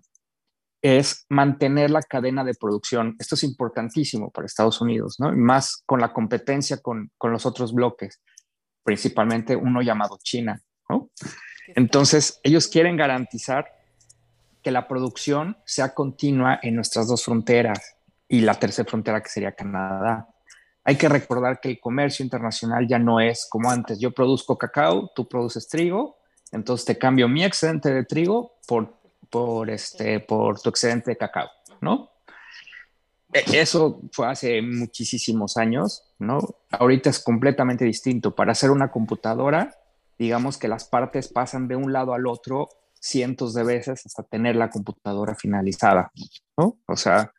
[0.81, 3.15] es mantener la cadena de producción.
[3.19, 5.31] Esto es importantísimo para Estados Unidos, ¿no?
[5.35, 8.21] más con la competencia con, con los otros bloques,
[8.83, 10.59] principalmente uno llamado China,
[10.89, 11.09] ¿no?
[11.75, 13.73] Entonces, ellos quieren garantizar
[14.61, 17.95] que la producción sea continua en nuestras dos fronteras
[18.27, 20.27] y la tercera frontera que sería Canadá.
[20.83, 23.99] Hay que recordar que el comercio internacional ya no es como antes.
[23.99, 26.17] Yo produzco cacao, tú produces trigo,
[26.51, 28.95] entonces te cambio mi excedente de trigo por,
[29.29, 31.49] por, este, por tu excedente de cacao,
[31.81, 32.11] ¿no?
[33.33, 36.39] E, eso fue hace muchísimos años, ¿no?
[36.71, 38.35] Ahorita es completamente distinto.
[38.35, 39.80] Para hacer una computadora,
[40.21, 44.55] digamos que las partes pasan de un lado al otro cientos de veces hasta tener
[44.55, 46.11] la computadora finalizada,
[46.55, 46.77] ¿no?
[46.85, 47.31] O sea,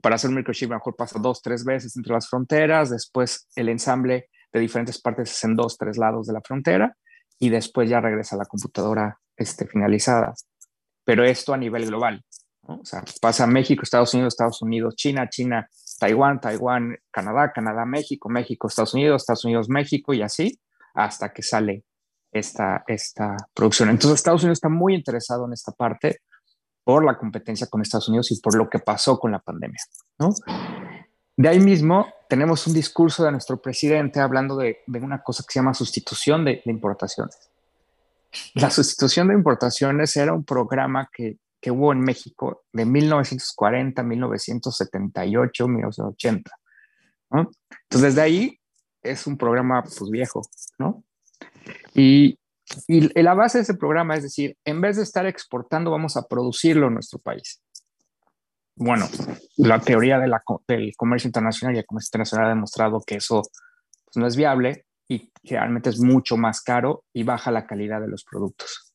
[0.00, 4.28] para hacer un microchip mejor pasa dos, tres veces entre las fronteras, después el ensamble
[4.52, 6.96] de diferentes partes es en dos, tres lados de la frontera
[7.38, 10.34] y después ya regresa la computadora este, finalizada.
[11.04, 12.24] Pero esto a nivel global,
[12.62, 15.68] o sea, pasa México, Estados Unidos, Estados Unidos, China, China,
[16.00, 20.58] Taiwán, Taiwán, Canadá, Canadá, México, México, Estados Unidos, Estados Unidos, México y así
[20.94, 21.84] hasta que sale
[22.32, 23.90] esta, esta producción.
[23.90, 26.22] Entonces Estados Unidos está muy interesado en esta parte
[26.82, 29.80] por la competencia con Estados Unidos y por lo que pasó con la pandemia.
[31.36, 35.52] De ahí mismo tenemos un discurso de nuestro presidente hablando de, de una cosa que
[35.52, 37.36] se llama sustitución de, de, importaciones.
[38.54, 45.68] La sustitución de importaciones era un programa que, que hubo en México de 1940, 1978,
[45.68, 46.50] 1980.
[47.30, 47.50] ¿no?
[47.70, 48.58] Entonces, desde ahí
[49.02, 50.42] es un programa pues viejo,
[50.78, 51.04] ¿no?
[51.94, 52.38] Y,
[52.86, 56.26] y la base de ese programa es decir, en vez de estar exportando, vamos a
[56.26, 57.62] producirlo en nuestro país.
[58.74, 59.06] Bueno,
[59.58, 60.32] la teoría del
[60.96, 63.42] comercio internacional y el comercio internacional ha demostrado que eso
[64.04, 68.08] pues, no es viable y realmente es mucho más caro y baja la calidad de
[68.08, 68.94] los productos.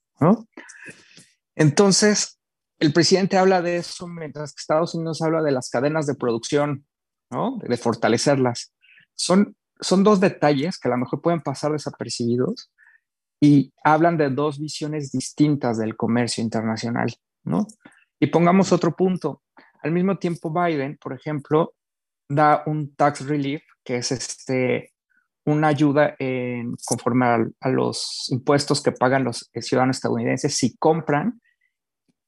[1.56, 2.40] Entonces,
[2.80, 6.86] el presidente habla de eso mientras que Estados Unidos habla de las cadenas de producción,
[7.30, 8.74] de fortalecerlas.
[9.16, 12.72] Son, son dos detalles que a lo mejor pueden pasar desapercibidos,
[13.40, 17.14] y hablan de dos visiones distintas del comercio internacional,
[17.44, 17.68] ¿no?
[18.20, 19.44] Y pongamos otro punto.
[19.84, 21.76] Al mismo tiempo, Biden, por ejemplo,
[22.28, 24.94] da un tax relief, que es este,
[25.46, 27.26] una ayuda en, conforme
[27.60, 31.40] a, los impuestos que pagan los ciudadanos estadounidenses si compran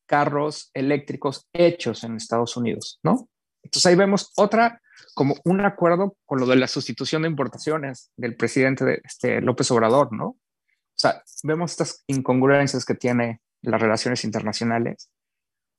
[0.06, 3.30] carros eléctricos hechos en Estados Unidos, ¿no?
[3.64, 4.82] Entonces ahí vemos otra,
[5.14, 9.70] como un acuerdo con lo de la sustitución de importaciones del presidente de, este, López
[9.72, 10.28] Obrador, ¿no?
[10.28, 15.10] O sea, vemos estas incongruencias que tiene las relaciones internacionales,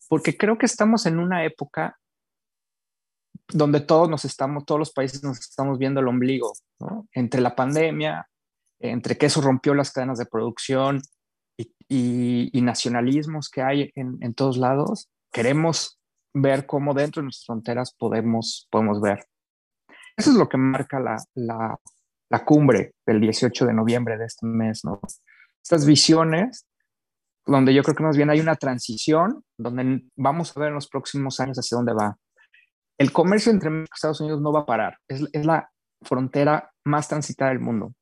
[0.09, 1.99] porque creo que estamos en una época
[3.49, 7.09] donde todos nos estamos, todos los países nos estamos viendo el ombligo, ¿no?
[7.13, 8.29] Entre la pandemia,
[8.79, 11.03] entre que eso rompió las cadenas de producción
[11.89, 16.00] y, nacionalismos que hay en, en, todos lados, queremos
[16.35, 19.25] ver cómo dentro de nuestras fronteras podemos, podemos ver.
[20.17, 21.79] Eso es lo que marca la, la,
[22.29, 25.01] la cumbre del 18 de noviembre de este mes, ¿no?
[25.63, 26.67] Estas visiones,
[27.47, 30.89] donde yo creo que más bien hay una transición, donde vamos a ver en los
[30.89, 32.17] próximos años hacia dónde va.
[32.99, 35.71] El comercio entre Estados Unidos no va a parar, es, es la
[36.03, 37.95] frontera más transitada del mundo.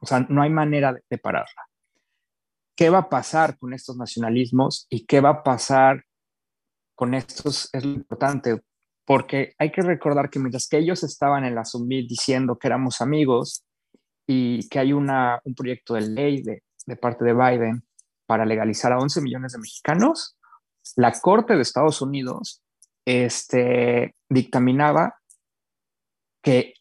[0.00, 1.68] O sea, no hay manera de, de pararla.
[2.76, 6.04] ¿Qué va a pasar con estos nacionalismos y qué va a pasar
[6.94, 7.68] con estos?
[7.72, 8.60] Es lo importante
[9.04, 13.00] porque hay que recordar que mientras que ellos estaban en la Summit diciendo que éramos
[13.00, 13.64] amigos
[14.26, 16.62] y que hay una, un proyecto de ley de,
[16.96, 17.84] parte de Biden
[18.26, 20.36] para legalizar a 11 millones de mexicanos,
[20.96, 22.62] la Corte de Estados Unidos
[23.04, 25.16] este, dictaminaba
[26.42, 26.74] que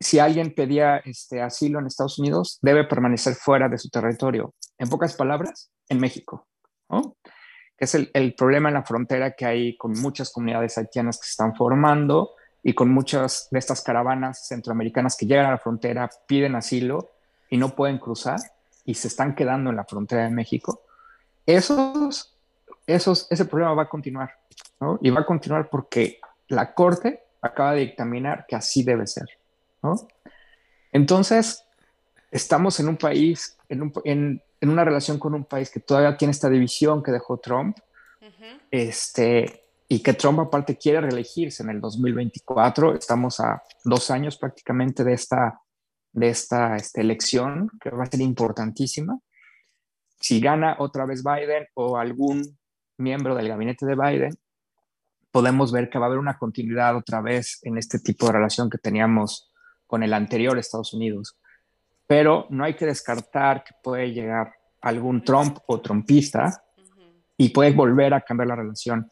[0.00, 4.54] si alguien pedía este, asilo en Estados Unidos, debe permanecer fuera de su territorio.
[4.78, 6.46] En pocas palabras, en México.
[6.88, 7.16] ¿no?
[7.78, 11.30] Que es el, problema en la frontera que hay con muchas comunidades haitianas que se
[11.30, 16.56] están formando y con muchas de estas caravanas centroamericanas que llegan a la frontera, piden
[16.56, 17.08] asilo
[17.48, 18.40] y no pueden cruzar
[18.84, 20.82] y se están quedando en la frontera de México,
[21.46, 22.34] esos,
[22.86, 24.32] esos, ese problema va a continuar,
[24.80, 24.98] ¿no?
[25.00, 29.28] Y va a continuar porque la Corte acaba de dictaminar que así debe ser,
[29.82, 29.94] ¿no?
[30.90, 31.64] Entonces,
[32.30, 36.32] estamos en un país, en, en, en, una relación con un país que todavía tiene
[36.32, 37.78] esta división que dejó Trump,
[38.20, 38.60] uh -huh.
[38.70, 42.94] este, y que Trump aparte quiere reelegirse en el 2024.
[42.94, 45.60] Estamos a dos años prácticamente de esta,
[46.12, 49.18] de esta este, elección, que va a ser importantísima.
[50.20, 52.58] Si gana otra vez Biden o algún
[52.98, 54.38] miembro del gabinete de Biden,
[55.30, 58.68] podemos ver que va a haber una continuidad otra vez en este tipo de relación
[58.68, 59.52] que teníamos
[59.86, 61.38] con el anterior Estados Unidos.
[62.08, 66.64] Pero no hay que descartar que puede llegar algún Trump o trumpista
[67.36, 69.08] y puede volver a cambiar la relación.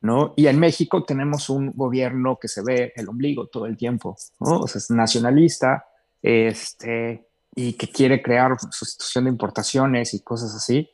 [0.00, 0.32] ¿No?
[0.36, 4.60] Y en México tenemos un gobierno que se ve el ombligo todo el tiempo, ¿no?
[4.60, 5.86] O sea, es nacionalista,
[6.22, 7.26] este,
[7.56, 10.88] y que quiere crear sustitución de importaciones y cosas así,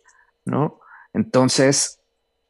[0.46, 0.80] ¿no?
[1.12, 2.00] Entonces,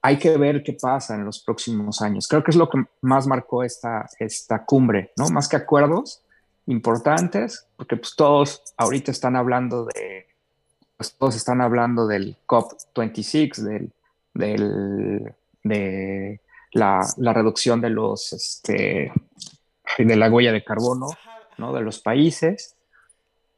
[0.00, 2.28] hay que ver qué pasa en los próximos años.
[2.28, 5.28] Creo que es lo que más marcó esta, esta cumbre, ¿no?
[5.30, 6.23] Más que acuerdos
[6.66, 10.26] importantes, porque pues todos ahorita están hablando de,
[10.96, 13.92] pues todos están hablando del COP26, del,
[14.32, 16.40] del, de
[16.72, 19.12] la, la, reducción de los, este,
[19.98, 21.08] de la huella de carbono,
[21.58, 21.72] ¿no?
[21.72, 22.76] De los países.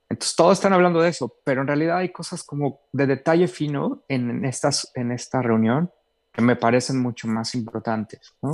[0.09, 4.03] Entonces, todos están hablando de eso, pero en realidad hay cosas como de detalle fino
[4.09, 5.91] en, estas, en esta reunión
[6.33, 8.53] que me parecen mucho más importantes, ¿no?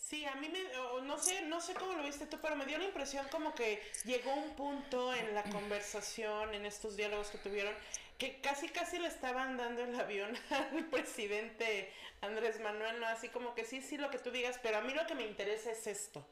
[0.00, 0.60] Sí, a mí me,
[1.06, 3.80] no sé, no sé cómo lo viste tú, pero me dio la impresión como que
[4.04, 7.74] llegó un punto en la conversación, en estos diálogos que tuvieron,
[8.18, 11.90] que casi casi le estaban dando el avión al presidente
[12.20, 13.06] Andrés Manuel, ¿no?
[13.06, 15.26] Así como que sí, sí, lo que tú digas, pero a mí lo que me
[15.26, 16.26] interesa es esto.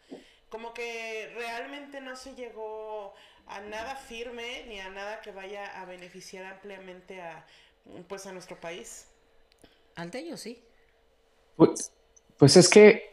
[0.50, 3.14] Como que realmente no se llegó
[3.46, 7.46] a nada firme ni a nada que vaya a beneficiar ampliamente a,
[8.08, 9.06] pues, a nuestro país.
[9.96, 10.62] Al de ellos, sí.
[11.56, 11.92] Pues,
[12.36, 13.09] pues es que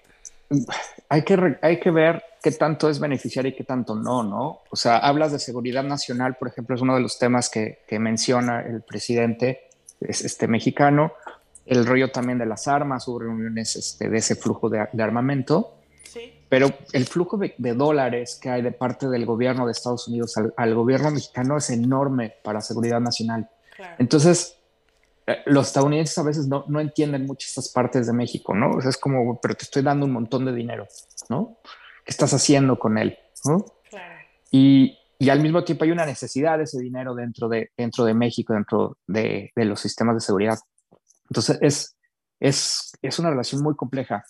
[1.10, 4.62] hay que, hay que ver qué tanto es beneficiar y qué tanto no, ¿no?
[4.70, 8.00] O sea, hablas de seguridad nacional, por ejemplo, es uno de los temas que, que
[8.00, 9.68] menciona el presidente
[10.00, 11.14] es este mexicano,
[11.66, 15.74] el rollo también de las armas, hubo reuniones este, de ese flujo de, de armamento,
[16.04, 16.34] Sí.
[16.48, 20.38] pero el flujo de, de, dólares que hay de parte del gobierno de Estados Unidos
[20.38, 23.50] al, al gobierno mexicano es enorme para seguridad nacional.
[23.76, 23.96] Claro.
[24.00, 24.56] Entonces,
[25.46, 28.72] los estadounidenses a veces no, no, entienden mucho estas partes de México, ¿no?
[28.72, 30.88] O sea, es como, pero te estoy dando un montón de dinero,
[31.30, 31.58] ¿no?
[32.06, 33.18] ¿Qué estás haciendo con él?
[33.44, 33.66] ¿no?
[33.90, 34.16] Claro.
[34.52, 38.14] Y, y, al mismo tiempo hay una necesidad de ese dinero dentro de, dentro de
[38.14, 40.58] México, dentro de, de los sistemas de seguridad.
[41.30, 41.98] Entonces, es,
[42.40, 44.24] es, es una relación muy compleja.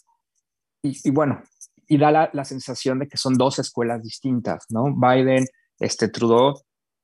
[0.82, 1.44] Y, y bueno,
[1.88, 4.86] y da la, la, sensación de que son dos escuelas distintas, ¿no?
[4.96, 5.46] Biden,
[5.80, 6.60] este, Trudeau,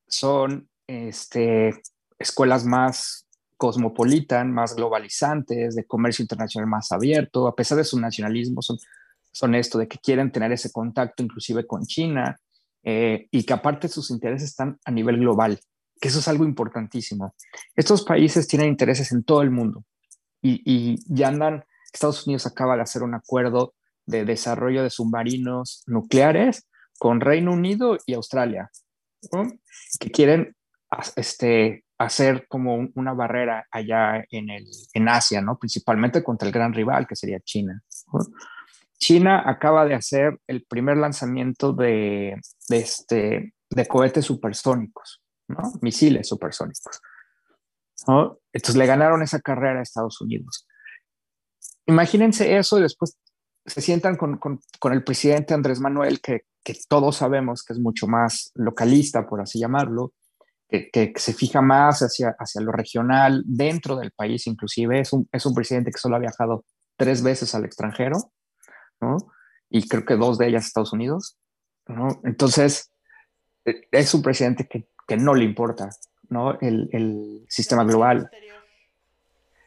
[0.08, 1.80] son este,
[2.18, 3.23] escuelas más
[3.64, 8.76] cosmopolitan, más globalizantes, de comercio internacional más abierto, a pesar de su nacionalismo, son,
[9.32, 12.38] son esto, de que quieren tener ese contacto inclusive con China,
[12.82, 15.58] eh, y que aparte sus intereses están a nivel global,
[15.98, 17.34] que eso es algo importantísimo.
[17.74, 19.82] Estos países tienen intereses en todo el mundo,
[20.42, 23.72] y, y ya andan, Estados Unidos acaba de hacer un acuerdo
[24.04, 28.70] de desarrollo de submarinos nucleares con Reino Unido y Australia,
[29.32, 29.50] ¿no?
[29.98, 30.54] que quieren
[31.16, 35.58] este, hacer como un, una barrera allá en, el, en Asia, ¿no?
[35.58, 37.82] principalmente contra el gran rival que sería China.
[38.98, 45.72] China acaba de hacer el primer lanzamiento de, de, este, de cohetes supersónicos, ¿no?
[45.82, 47.00] misiles supersónicos.
[48.06, 48.38] ¿no?
[48.52, 50.66] Entonces le ganaron esa carrera a Estados Unidos.
[51.86, 53.18] Imagínense eso y después
[53.66, 57.78] se sientan con, con, con el presidente Andrés Manuel, que, que, todos sabemos que es
[57.78, 60.12] mucho más localista, por así llamarlo,
[60.68, 65.00] que, que, se fija más hacia, hacia lo regional, dentro del país inclusive.
[65.00, 66.64] Es un, es un presidente que solo ha viajado
[66.96, 68.32] tres veces al extranjero,
[69.00, 69.16] ¿no?
[69.70, 71.38] Y creo que dos de ellas a Estados Unidos,
[71.86, 72.20] ¿no?
[72.24, 72.92] Entonces,
[73.64, 75.90] es un presidente que, que no le importa,
[76.28, 76.58] ¿no?
[76.60, 78.30] El, el sistema global.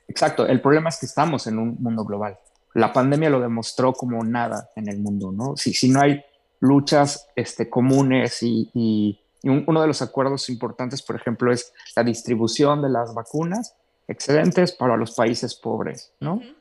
[0.07, 2.37] Exacto, el problema es que estamos en un mundo global
[2.77, 5.57] la pandemia lo demostró como nada en el mundo, ¿no?
[5.57, 6.23] Si, si no hay
[6.59, 11.73] luchas este, comunes y, y, y un, uno de los acuerdos importantes, por ejemplo, es
[11.95, 16.33] la distribución de las vacunas excedentes para los países pobres, ¿no?
[16.33, 16.55] Uh -huh.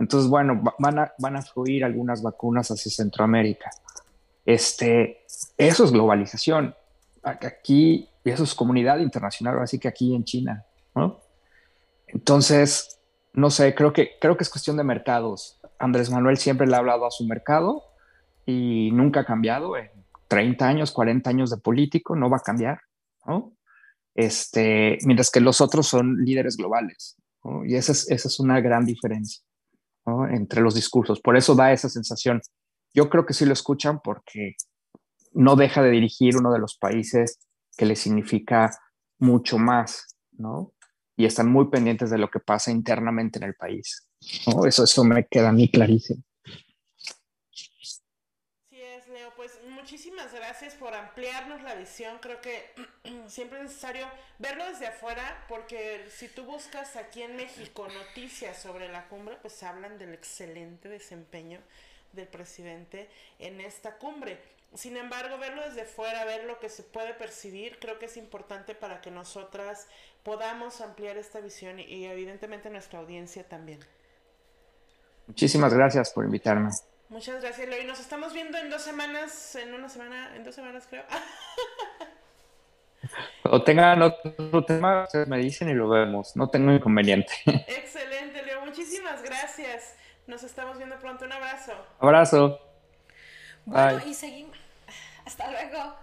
[0.00, 3.70] Entonces, bueno, van a, van a fluir algunas vacunas hacia Centroamérica.
[4.44, 5.24] Este,
[5.56, 6.74] eso es globalización.
[7.22, 10.64] Aquí, eso es comunidad internacional, así que aquí en China,
[10.96, 11.20] ¿no?
[12.08, 12.98] Entonces,
[13.34, 15.60] no sé, creo que, creo que es cuestión de mercados.
[15.78, 17.84] Andrés Manuel siempre le ha hablado a su mercado,
[18.48, 19.90] y nunca ha cambiado en
[20.28, 22.80] 30 años, 40 años de político, no va a cambiar,
[23.26, 23.56] ¿no?
[24.14, 27.16] Este, mientras que los otros son líderes globales.
[27.64, 29.42] Y esa es, esa es una gran diferencia
[30.30, 31.20] entre los discursos.
[31.20, 32.40] Por eso da esa sensación.
[32.94, 34.54] Yo creo que sí lo escuchan porque
[35.32, 37.38] no deja de dirigir uno de los países
[37.76, 38.70] que le significa
[39.18, 40.72] mucho más, ¿no?
[41.16, 44.08] Y están muy pendientes de lo que pasa internamente en el país.
[44.46, 44.64] ¿no?
[44.64, 46.22] Eso, eso me queda a mí clarísimo.
[49.08, 49.32] Es, Leo.
[49.36, 52.18] Pues muchísimas gracias por ampliarnos la visión.
[52.20, 52.70] Creo que
[53.28, 54.06] siempre es necesario
[54.38, 59.62] verlo desde afuera, porque si tú buscas aquí en México noticias sobre la cumbre, pues
[59.62, 61.60] hablan del excelente desempeño
[62.12, 64.38] del presidente en esta cumbre.
[64.74, 68.74] Sin embargo, verlo desde fuera, ver lo que se puede percibir, creo que es importante
[68.74, 69.86] para que nosotras
[70.22, 73.80] podamos ampliar esta visión y, y evidentemente nuestra audiencia también.
[75.26, 76.70] Muchísimas gracias por invitarme.
[77.08, 77.82] Muchas gracias, Leo.
[77.82, 81.04] Y nos estamos viendo en dos semanas, en una semana, en dos semanas creo.
[83.44, 86.36] O tengan otro tema, ustedes me dicen y lo vemos.
[86.36, 87.32] No tengo inconveniente.
[87.46, 88.64] Excelente, Leo.
[88.66, 89.94] Muchísimas gracias.
[90.26, 91.24] Nos estamos viendo pronto.
[91.24, 91.72] Un abrazo.
[92.00, 92.60] Abrazo.
[93.64, 94.10] Bueno, Bye.
[94.10, 94.58] y seguimos.
[95.24, 95.94] Hasta luego.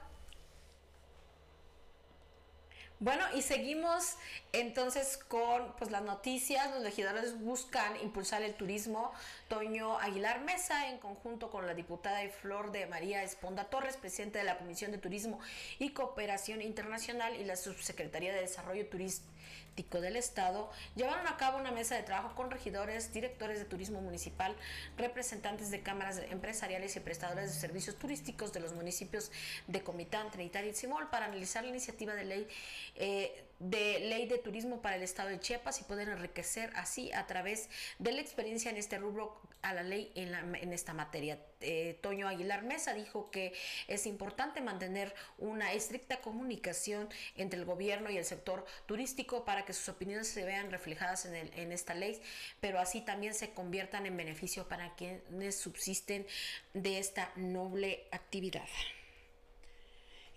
[3.06, 4.16] Bueno, y seguimos
[4.52, 6.72] entonces con pues, las noticias.
[6.72, 9.12] Los legisladores buscan impulsar el turismo.
[9.48, 14.40] Toño Aguilar Mesa, en conjunto con la diputada y Flor de María Esponda Torres, presidente
[14.40, 15.40] de la Comisión de Turismo
[15.78, 19.35] y Cooperación Internacional y la Subsecretaría de Desarrollo Turístico
[19.76, 24.56] del Estado, llevaron a cabo una mesa de trabajo con regidores, directores de turismo municipal,
[24.98, 29.32] representantes de cámaras empresariales y prestadores de servicios turísticos de los municipios
[29.68, 32.48] de Comitán, Trinidad y Simol para analizar la iniciativa de ley
[32.96, 37.26] eh, de ley de turismo para el estado de Chiapas y poder enriquecer así a
[37.28, 41.40] través de la experiencia en este rubro a la ley en, la, en esta materia.
[41.62, 43.54] Eh, Toño Aguilar Mesa dijo que
[43.88, 49.74] es importante mantener una estricta comunicación entre el gobierno y el sector turístico para que
[49.74, 52.22] sus opiniones se vean reflejadas en, el, en esta ley,
[52.60, 56.28] pero así también se conviertan en beneficio para quienes subsisten
[56.74, 58.68] de esta noble actividad.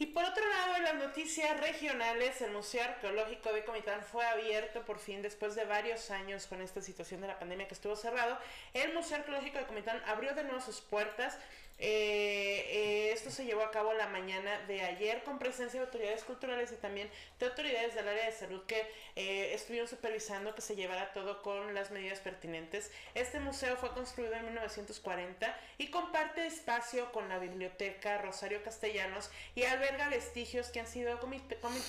[0.00, 4.84] Y por otro lado, en las noticias regionales, el Museo Arqueológico de Comitán fue abierto
[4.84, 8.38] por fin después de varios años con esta situación de la pandemia que estuvo cerrado.
[8.74, 11.36] El Museo Arqueológico de Comitán abrió de nuevo sus puertas.
[11.80, 16.24] Eh, eh, esto se llevó a cabo la mañana de ayer con presencia de autoridades
[16.24, 17.08] culturales y también
[17.38, 21.74] de autoridades del área de salud que eh, estuvieron supervisando que se llevara todo con
[21.74, 22.90] las medidas pertinentes.
[23.14, 29.62] Este museo fue construido en 1940 y comparte espacio con la biblioteca Rosario Castellanos y
[29.62, 31.16] alberga vestigios que han sido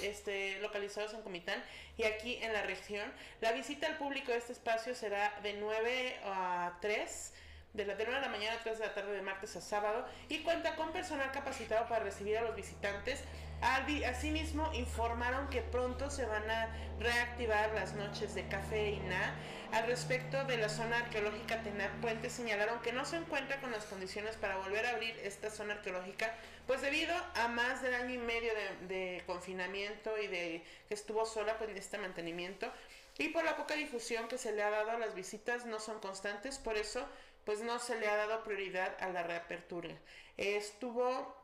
[0.03, 1.63] este, localizados en Comitán
[1.97, 3.11] y aquí en la región.
[3.41, 7.33] La visita al público de este espacio será de 9 a 3
[7.73, 9.61] de la de 9 de la mañana a 3 de la tarde de martes a
[9.61, 13.23] sábado y cuenta con personal capacitado para recibir a los visitantes.
[13.61, 19.35] Asimismo, informaron que pronto se van a reactivar las noches de cafeína.
[19.73, 23.83] Al respecto de la zona arqueológica Tenac Puente, señalaron que no se encuentra con las
[23.85, 26.33] condiciones para volver a abrir esta zona arqueológica,
[26.67, 28.51] pues debido a más del año y medio
[28.87, 32.71] de, de confinamiento y de que estuvo sola pues, este mantenimiento,
[33.19, 35.99] y por la poca difusión que se le ha dado a las visitas no son
[35.99, 37.05] constantes, por eso
[37.45, 39.89] pues no se le ha dado prioridad a la reapertura.
[40.37, 41.39] Estuvo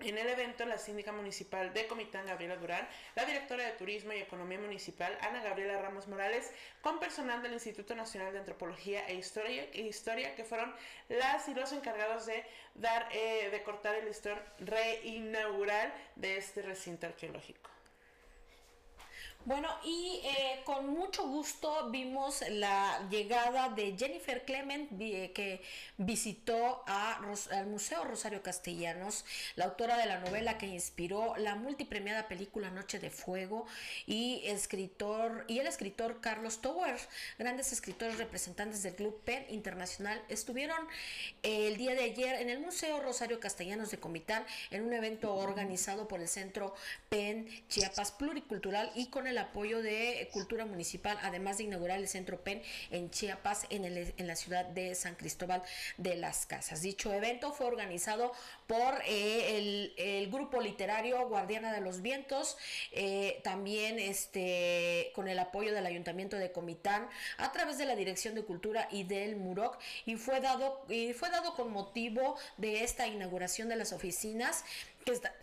[0.00, 4.18] en el evento la síndica municipal de Comitán, Gabriela Durán, la directora de Turismo y
[4.18, 9.68] Economía Municipal, Ana Gabriela Ramos Morales, con personal del Instituto Nacional de Antropología e Historia,
[9.72, 10.74] e Historia que fueron
[11.08, 17.06] las y los encargados de dar, eh, de cortar el listón reinaugural de este recinto
[17.06, 17.71] arqueológico.
[19.44, 25.60] Bueno, y eh, con mucho gusto vimos la llegada de Jennifer Clement, que
[25.96, 29.24] visitó al Museo Rosario Castellanos,
[29.56, 33.66] la autora de la novela que inspiró la multipremiada película Noche de Fuego,
[34.06, 36.96] y, escritor, y el escritor Carlos Tower,
[37.36, 40.78] grandes escritores representantes del Club PEN Internacional, estuvieron
[41.42, 45.34] eh, el día de ayer en el Museo Rosario Castellanos de Comitán en un evento
[45.34, 46.76] organizado por el Centro
[47.08, 52.06] PEN Chiapas Pluricultural y con el el apoyo de Cultura Municipal, además de inaugurar el
[52.06, 55.62] Centro PEN en Chiapas, en, el, en la ciudad de San Cristóbal
[55.96, 56.82] de las Casas.
[56.82, 58.32] Dicho evento fue organizado
[58.66, 62.56] por eh, el, el, grupo literario Guardiana de los Vientos,
[62.92, 67.08] eh, también este, con el apoyo del Ayuntamiento de Comitán,
[67.38, 71.30] a través de la Dirección de Cultura y del MUROC, y fue dado, y fue
[71.30, 74.64] dado con motivo de esta inauguración de las oficinas
[75.04, 75.34] que está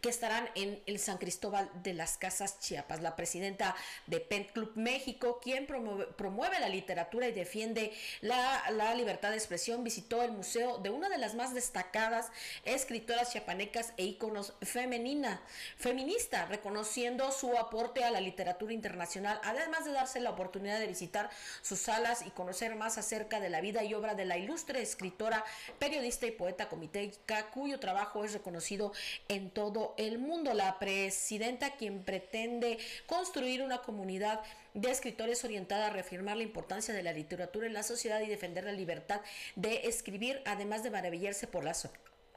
[0.00, 3.02] que estarán en el San Cristóbal de las Casas Chiapas.
[3.02, 3.74] La presidenta
[4.06, 10.22] de Pen Club México, quien promueve, la literatura y defiende la, libertad de expresión, visitó
[10.22, 12.30] el museo de una de las más destacadas
[12.64, 15.42] escritoras chiapanecas e íconos femenina,
[15.76, 21.30] feminista, reconociendo su aporte a la literatura internacional, además de darse la oportunidad de visitar
[21.62, 25.44] sus salas y conocer más acerca de la vida y obra de la ilustre escritora,
[25.78, 28.92] periodista y poeta comitéica, cuyo trabajo es reconocido
[29.28, 30.54] en todo el mundo.
[30.54, 34.40] La presidenta, quien pretende construir una comunidad
[34.74, 38.64] de escritores orientada a reafirmar la importancia de la literatura en la sociedad y defender
[38.64, 39.20] la libertad
[39.56, 41.84] de escribir, además de maravillarse por las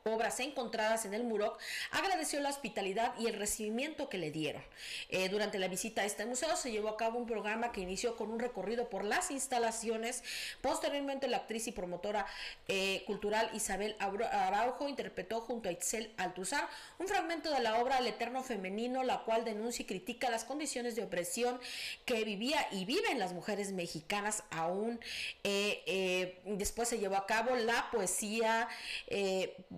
[0.05, 1.57] obras encontradas en el Muroc,
[1.91, 4.61] agradeció la hospitalidad y el recibimiento que le dieron.
[5.07, 8.17] Eh, durante la visita a este museo se llevó a cabo un programa que inició
[8.17, 10.21] con un recorrido por las instalaciones.
[10.59, 12.25] Posteriormente, la actriz y promotora
[12.67, 16.67] eh, cultural Isabel Araujo interpretó junto a Itzel Altuzar
[16.99, 20.97] un fragmento de la obra El Eterno Femenino, la cual denuncia y critica las condiciones
[20.97, 21.61] de opresión
[22.03, 24.99] que vivía y viven las mujeres mexicanas aún.
[25.45, 28.67] Eh, después se llevó a cabo la poesía,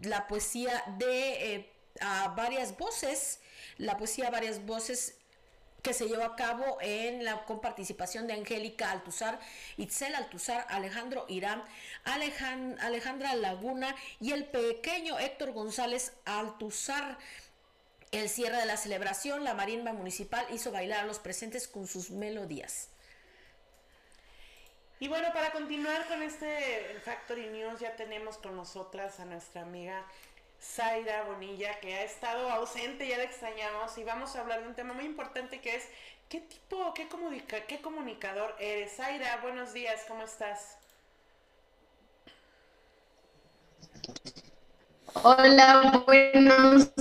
[0.01, 1.73] la la poesía de eh,
[2.37, 3.41] varias voces,
[3.77, 5.17] la poesía a varias voces
[5.83, 9.39] que se llevó a cabo en la con participación de Angélica Altuzar,
[9.75, 11.63] Itzel Altuzar, Alejandro Irán,
[12.05, 17.17] Alejandra Laguna y el pequeño Héctor González Altuzar.
[18.11, 22.09] El cierre de la celebración, la marimba municipal hizo bailar a los presentes con sus
[22.09, 22.87] melodías.
[24.99, 30.05] Y bueno, para continuar con este Factory News, ya tenemos con nosotras a nuestra amiga
[30.61, 34.75] Zaira Bonilla, que ha estado ausente, ya la extrañamos, y vamos a hablar de un
[34.75, 35.83] tema muy importante que es,
[36.29, 38.95] ¿qué tipo, qué, comunica, qué comunicador eres?
[38.95, 40.77] Zaira, buenos días, ¿cómo estás?
[45.23, 46.91] Hola, buenos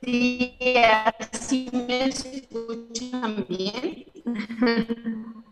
[0.00, 1.14] días.
[1.32, 4.06] ¿Sí me escuchan bien?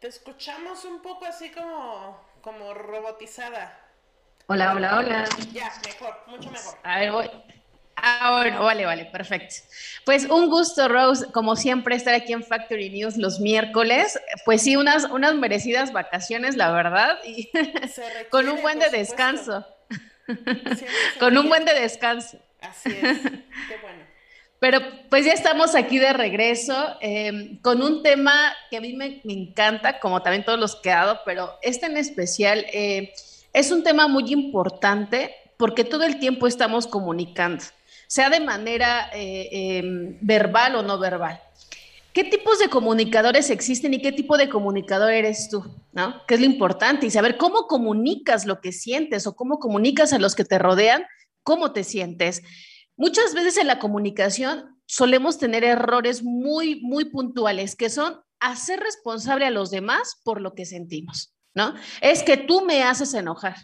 [0.00, 3.80] Te escuchamos un poco así como, como robotizada.
[4.46, 5.24] Hola, hola, hola.
[5.52, 6.78] Ya, mejor, mucho mejor.
[6.82, 7.30] A ver, voy.
[7.96, 9.54] Ah, bueno, vale, vale, perfecto.
[10.04, 14.20] Pues un gusto, Rose, como siempre, estar aquí en Factory News los miércoles.
[14.44, 17.50] Pues sí, unas, unas merecidas vacaciones, la verdad, y
[18.30, 19.66] con un buen de descanso.
[21.18, 22.38] con un buen de descanso.
[22.60, 23.18] Así es,
[23.68, 24.05] qué bueno.
[24.68, 29.20] Pero pues ya estamos aquí de regreso em, con un tema que a mí me,
[29.22, 33.12] encanta, como también todos los que he dado, pero este en especial eh,
[33.52, 37.62] es un tema muy importante porque todo el tiempo estamos comunicando,
[38.08, 41.40] sea de manera eh, em, verbal o no verbal.
[42.12, 45.64] ¿Qué tipos de comunicadores existen y qué tipo de comunicador eres tú?
[45.92, 46.26] ¿no?
[46.26, 47.06] ¿Qué es lo importante?
[47.06, 51.04] Y saber cómo comunicas lo que sientes o cómo comunicas a los que te rodean,
[51.44, 52.42] cómo te sientes.
[52.96, 59.46] Muchas veces en la comunicación solemos tener errores muy, muy puntuales, que son hacer responsable
[59.46, 61.74] a los demás por lo que sentimos, ¿no?
[62.00, 63.56] Es que tú me haces enojar,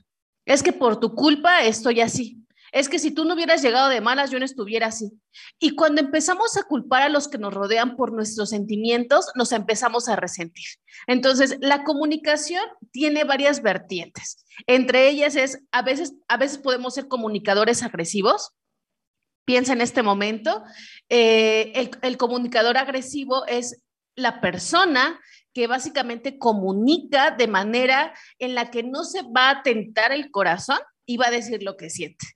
[0.45, 4.01] es que por tu culpa estoy así, es que si tú no hubieras llegado de
[4.01, 5.12] malas, yo no estuviera así.
[5.59, 10.09] Y cuando empezamos a culpar a los que nos rodean por nuestros sentimientos, nos empezamos
[10.09, 10.64] a resentir.
[11.07, 14.47] Entonces, la comunicación tiene varias vertientes.
[14.66, 18.53] Entre ellas es, a veces, a veces podemos ser comunicadores agresivos,
[19.45, 20.62] piensa en este momento,
[21.09, 23.82] eh, el, comunicador agresivo es
[24.14, 25.20] la persona
[25.53, 30.78] que básicamente comunica de manera en la que no se va a tentar el corazón
[31.07, 32.26] y va a decir lo que siente.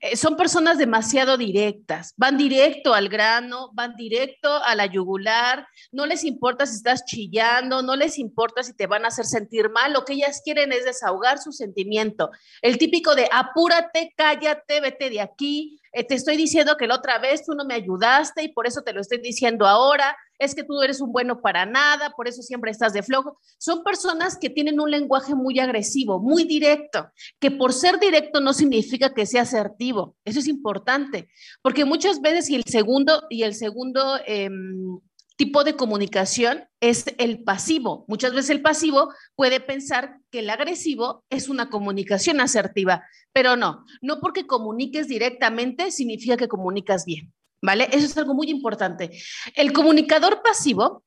[0.00, 6.06] Eh, son personas demasiado directas, van directo al grano, van directo a la yugular, no
[6.06, 9.92] les importa si estás chillando, no les importa si te van a hacer sentir mal,
[9.92, 12.30] lo que ellas quieren es desahogar su sentimiento.
[12.62, 17.44] El típico de apúrate, cállate, vete de aquí, te estoy diciendo que la otra vez
[17.44, 20.80] tú no me ayudaste y por eso te lo estoy diciendo ahora, es que tú
[20.82, 23.38] eres un bueno para nada, por eso siempre estás de flojo.
[23.58, 28.52] Son personas que tienen un lenguaje muy agresivo, muy directo, que por ser directo no
[28.52, 30.16] significa que sea asertivo.
[30.24, 31.28] Eso es importante,
[31.62, 35.00] porque muchas veces y el segundo y el segundo em,
[35.36, 38.04] tipo de comunicación es el pasivo.
[38.08, 43.84] Muchas veces el pasivo puede pensar que el agresivo es una comunicación asertiva, pero no,
[44.00, 47.32] no porque comuniques directamente significa que comunicas bien.
[47.62, 47.88] ¿vale?
[47.92, 49.10] Eso es algo muy importante.
[49.54, 51.04] El comunicador pasivo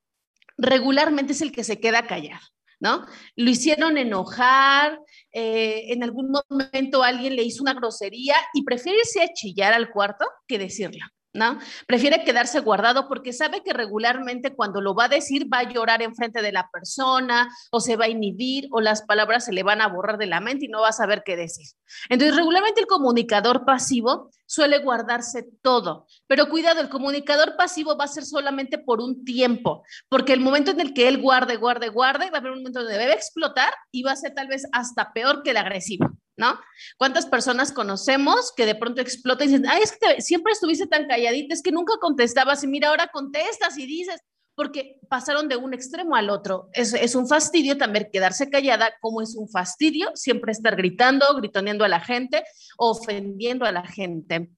[0.58, 2.46] regularmente es el que se queda callado,
[2.80, 3.06] ¿no?
[3.36, 5.00] Lo hicieron enojar,
[5.32, 10.26] eh, en algún momento alguien le hizo una grosería y prefiere irse chillar al cuarto
[10.48, 11.06] que decirlo.
[11.34, 11.60] ¿No?
[11.86, 16.02] Prefiere quedarse guardado porque sabe que regularmente cuando lo va a decir va a llorar
[16.02, 19.82] enfrente de la persona o se va a inhibir o las palabras se le van
[19.82, 21.68] a borrar de la mente y no va a saber qué decir.
[22.10, 28.08] Entonces, regularmente el comunicador pasivo suele guardarse todo, pero cuidado, el comunicador pasivo va a
[28.08, 32.30] ser solamente por un tiempo, porque el momento en el que él guarde, guarde, guarde,
[32.32, 35.14] va a haber un momento donde debe explotar y va a ser tal vez hasta
[35.14, 36.08] peor que el agresivo.
[36.40, 36.60] ¿No?
[36.98, 41.08] ¿Cuántas personas conocemos que de pronto explotan y dicen, ay, es que siempre estuviste tan
[41.08, 44.22] calladita, es que nunca contestabas y mira, ahora contestas y dices,
[44.56, 46.70] porque pasaron de un extremo al otro.
[46.74, 51.86] Es, es un fastidio también quedarse callada, como es un fastidio siempre estar gritando, gritoneando
[51.86, 52.44] a la gente,
[52.78, 54.50] ofendiendo a la gente.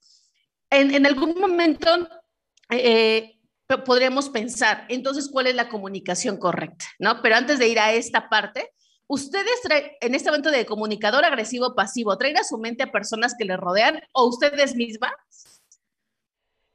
[0.70, 1.90] En, en algún momento
[2.70, 3.40] eh,
[3.78, 6.86] podríamos pensar, entonces, ¿cuál es la comunicación correcta?
[7.00, 7.22] ¿No?
[7.22, 8.72] Pero antes de ir a esta parte,
[9.12, 9.60] ustedes
[10.00, 13.58] en este momento de comunicador agresivo pasivo, traen a su mente a personas que les
[13.58, 15.12] rodean o ustedes mismas?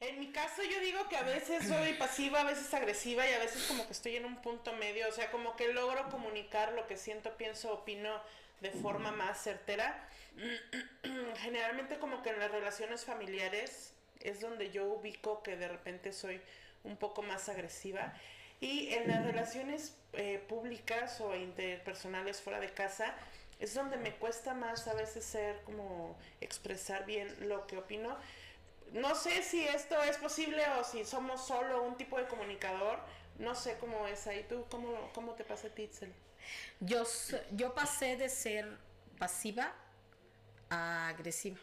[0.01, 3.39] En mi caso yo digo que a veces soy pasiva, a veces agresiva y a
[3.39, 6.87] veces como que estoy en un punto medio, o sea, como que logro comunicar lo
[6.87, 8.21] que siento, pienso, opino
[8.61, 10.07] de forma más certera.
[11.39, 16.43] Generalmente como que en las relaciones familiares es donde yo ubico que de repente soy
[16.85, 18.13] un poco más agresiva
[18.61, 23.15] y en las relaciones eh, públicas o interpersonales fuera de casa,
[23.59, 28.17] es donde me cuesta más a veces ser como expresar bien lo que opino.
[28.93, 33.01] No sé si esto es posible o si somos solo un tipo de comunicador.
[33.39, 34.45] No sé cómo es ahí.
[34.49, 36.13] ¿Tú cómo, cómo te pasa, Titzel?
[36.81, 37.05] Yo,
[37.53, 38.79] yo pasé de ser
[39.19, 39.75] pasiva
[40.71, 41.59] a agresiva.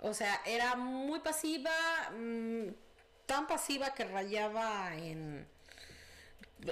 [0.00, 1.70] O sea, era muy pasiva,
[2.12, 2.68] mmm,
[3.28, 5.46] tan pasiva que rayaba en,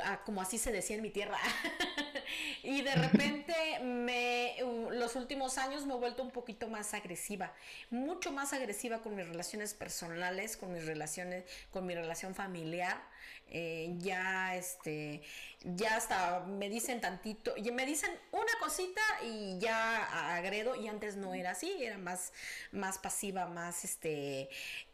[0.02, 1.38] ah, como así se decía en mi tierra.
[2.62, 4.56] y de repente me,
[4.90, 7.52] los últimos años me he vuelto un poquito más agresiva,
[7.90, 13.00] mucho más agresiva con mis relaciones personales, con mis relaciones, con mi relación familiar.
[13.48, 15.22] Eh, ya este
[15.62, 21.16] ya hasta me dicen tantito y me dicen una cosita y ya agredo y antes
[21.16, 22.32] no era así era más
[22.72, 24.48] más pasiva más este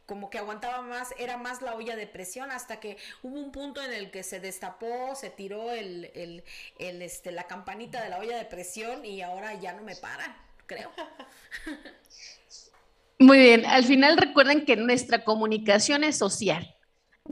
[0.06, 3.82] como que aguantaba más, era más la olla de presión hasta que hubo un punto
[3.82, 8.36] en el que se destapó, se tiró el, el, este, la campanita de la olla
[8.36, 10.36] de presión y ahora ya no me paran,
[10.66, 10.90] creo.
[13.18, 16.76] Muy bien, al final recuerden que nuestra comunicación es social.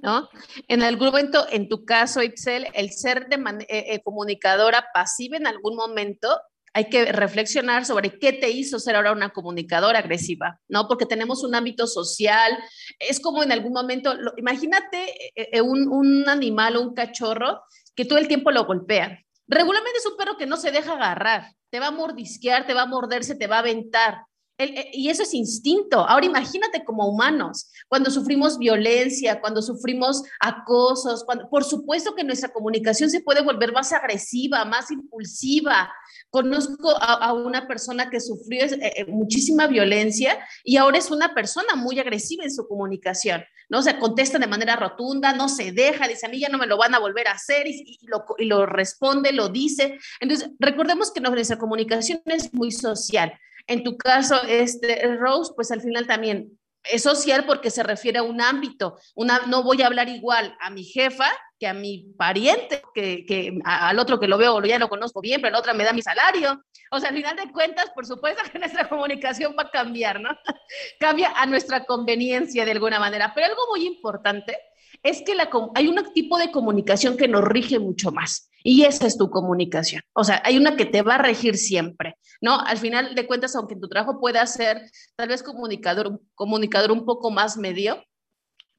[0.02, 0.30] ¿No?
[0.68, 5.48] En algún momento, en tu caso, Itzel, el ser de eh, eh, comunicadora pasiva en
[5.48, 6.40] algún momento
[6.72, 10.86] hay que reflexionar sobre qué te hizo ser ahora una comunicadora agresiva, ¿no?
[10.86, 12.56] Porque tenemos un ámbito social,
[12.98, 17.62] es como en algún momento, imagínate eh, eh, un, un, animal o un cachorro
[17.96, 19.20] que todo el tiempo lo golpea.
[19.48, 22.82] Regularmente es un perro que no se deja agarrar, te va a mordisquear, te va
[22.82, 24.24] a morderse, te va a aventar.
[24.60, 26.06] Eh, y eso es instinto.
[26.06, 32.50] Ahora imagínate como humanos, cuando sufrimos violencia, cuando sufrimos acosos, cuando, por supuesto que nuestra
[32.50, 35.90] comunicación se puede volver más agresiva, más impulsiva.
[36.28, 41.74] Conozco a, una persona que sufrió eh, eh, muchísima violencia y ahora es una persona
[41.74, 43.78] muy agresiva en su comunicación, ¿no?
[43.78, 46.66] O sea, contesta de manera rotunda, no se deja, dice, a mí ya no me
[46.66, 49.98] lo van a volver a hacer y, lo, y lo responde, lo dice.
[50.20, 53.32] Entonces, recordemos que nuestra comunicación es muy social.
[53.70, 58.24] En tu caso, este, Rose, pues al final también es social porque se refiere a
[58.24, 58.98] un ámbito.
[59.14, 63.60] Una, no voy a hablar igual a mi jefa que a mi pariente, que, que
[63.64, 66.02] al otro que lo veo ya lo conozco bien, pero la otra me da mi
[66.02, 66.64] salario.
[66.90, 70.30] O sea, al final de cuentas, por supuesto que nuestra comunicación va a cambiar, ¿no?
[70.98, 73.30] Cambia a nuestra conveniencia de alguna manera.
[73.36, 74.58] Pero algo muy importante
[75.02, 75.32] es que
[75.74, 78.50] hay un tipo de comunicación que nos rige mucho más.
[78.62, 80.02] Y esa es tu comunicación.
[80.12, 82.60] O sea, hay una que te va a regir siempre, ¿no?
[82.60, 87.30] Al final de cuentas, aunque tu trabajo pueda ser tal vez comunicador, comunicador un poco
[87.30, 88.04] más medio,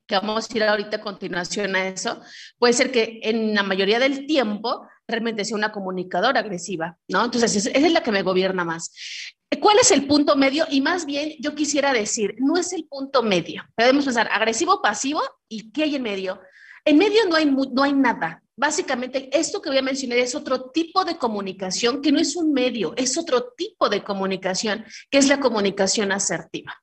[0.06, 2.22] que vamos a ir ahorita a continuación a eso,
[2.60, 7.26] puede ser que en la mayoría del tiempo realmente sea una comunicadora agresiva, ¿no?
[7.26, 8.92] Entonces, esa es la que me gobierna más.
[9.60, 10.66] ¿Cuál es el punto medio?
[10.70, 13.64] Y más bien, yo quisiera decir, no es el punto medio.
[13.76, 16.42] Podemos pensar agresivo, pasivo, ¿y qué hay en medio?
[16.86, 18.42] En medio no hay, no hay nada.
[18.56, 22.54] Básicamente, esto que voy a mencionar es otro tipo de comunicación que no es un
[22.54, 26.82] medio, es otro tipo de comunicación, que es la comunicación asertiva.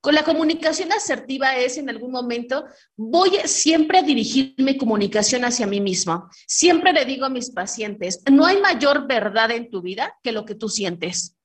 [0.00, 2.64] Con la comunicación asertiva es en algún momento,
[2.96, 6.28] voy siempre a dirigir mi comunicación hacia mí mismo.
[6.46, 10.44] Siempre le digo a mis pacientes, no hay mayor verdad en tu vida que lo
[10.44, 11.35] que tú sientes.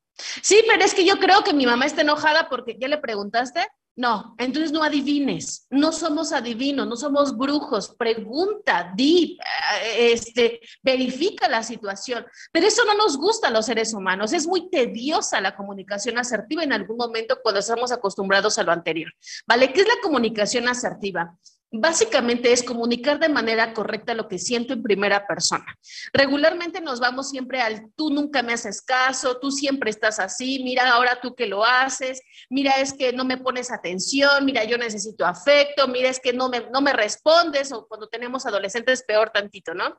[0.41, 3.67] Sí, pero es que yo creo que mi mamá está enojada porque ya le preguntaste,
[3.95, 9.37] No, entonces no adivines, no somos adivinos, no somos brujos, pregunta, di,
[9.83, 12.25] eh, este, verifica la situación.
[12.53, 16.63] Pero eso no nos gusta a los seres humanos, es muy tediosa la comunicación asertiva
[16.63, 19.11] en algún momento cuando estamos acostumbrados a lo anterior.
[19.45, 19.73] ¿Vale?
[19.73, 21.37] ¿Qué es la comunicación asertiva?
[21.73, 25.65] Básicamente es comunicar de manera correcta lo que siento en primera persona.
[26.11, 30.91] Regularmente nos vamos siempre al tú nunca me haces caso, tú siempre estás así, mira
[30.91, 35.25] ahora tú que lo haces, mira es que no me pones atención, mira yo necesito
[35.25, 39.73] afecto, mira es que no me, no me respondes o cuando tenemos adolescentes peor tantito,
[39.73, 39.97] ¿no?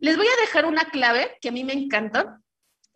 [0.00, 2.38] Les voy a dejar una clave que a mí me encanta,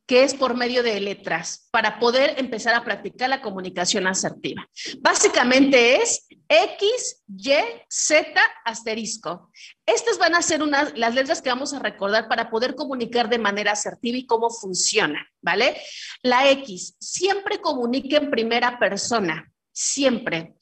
[0.06, 4.68] que es por medio de letras, para poder empezar a practicar la comunicación asertiva.
[5.00, 7.52] Básicamente es X, Y,
[7.88, 9.50] Z, asterisco.
[9.86, 13.72] Estas van a ser las letras que vamos a recordar para poder comunicar de manera
[13.72, 15.80] asertiva y cómo funciona, ¿vale?
[16.22, 20.54] La X, siempre comunique en primera persona, siempre.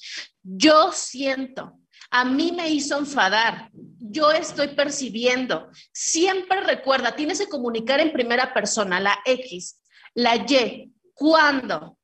[0.43, 1.80] Yo siento,
[2.11, 5.71] a mí me hizo enfadar, yo estoy percibiendo.
[5.93, 9.81] Siempre recuerda, tienes que comunicar en primera persona, la X,
[10.15, 11.97] la Y, ¿cuándo?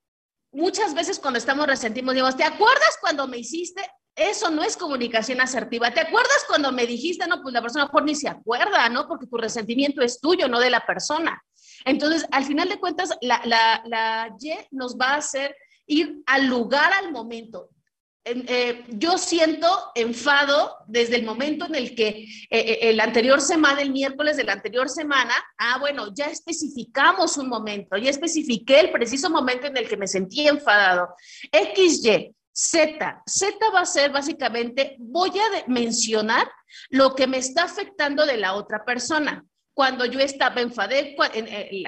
[0.52, 3.82] Muchas veces cuando estamos resentimos, digamos, ¿te acuerdas cuando me hiciste?
[4.14, 5.92] Eso no es comunicación asertiva.
[5.92, 7.26] ¿Te acuerdas cuando me dijiste?
[7.26, 9.06] No, pues la persona mejor ni se acuerda, ¿no?
[9.06, 11.42] Porque tu resentimiento es tuyo, no de la persona.
[11.84, 15.54] Entonces, al final de cuentas, la Y nos va a hacer
[15.86, 17.68] ir al lugar, al momento.
[18.28, 23.80] Eh, yo siento enfado desde el momento en el que eh, eh, el anterior semana,
[23.80, 28.90] el miércoles de la anterior semana, ah, bueno, ya especificamos un momento, ya especifiqué el
[28.90, 31.14] preciso momento en el que me sentí enfadado.
[31.52, 36.50] XY, Z, Z va a ser básicamente, voy a mencionar
[36.88, 39.44] lo que me está afectando de la otra persona
[39.76, 41.14] cuando yo estaba enfadé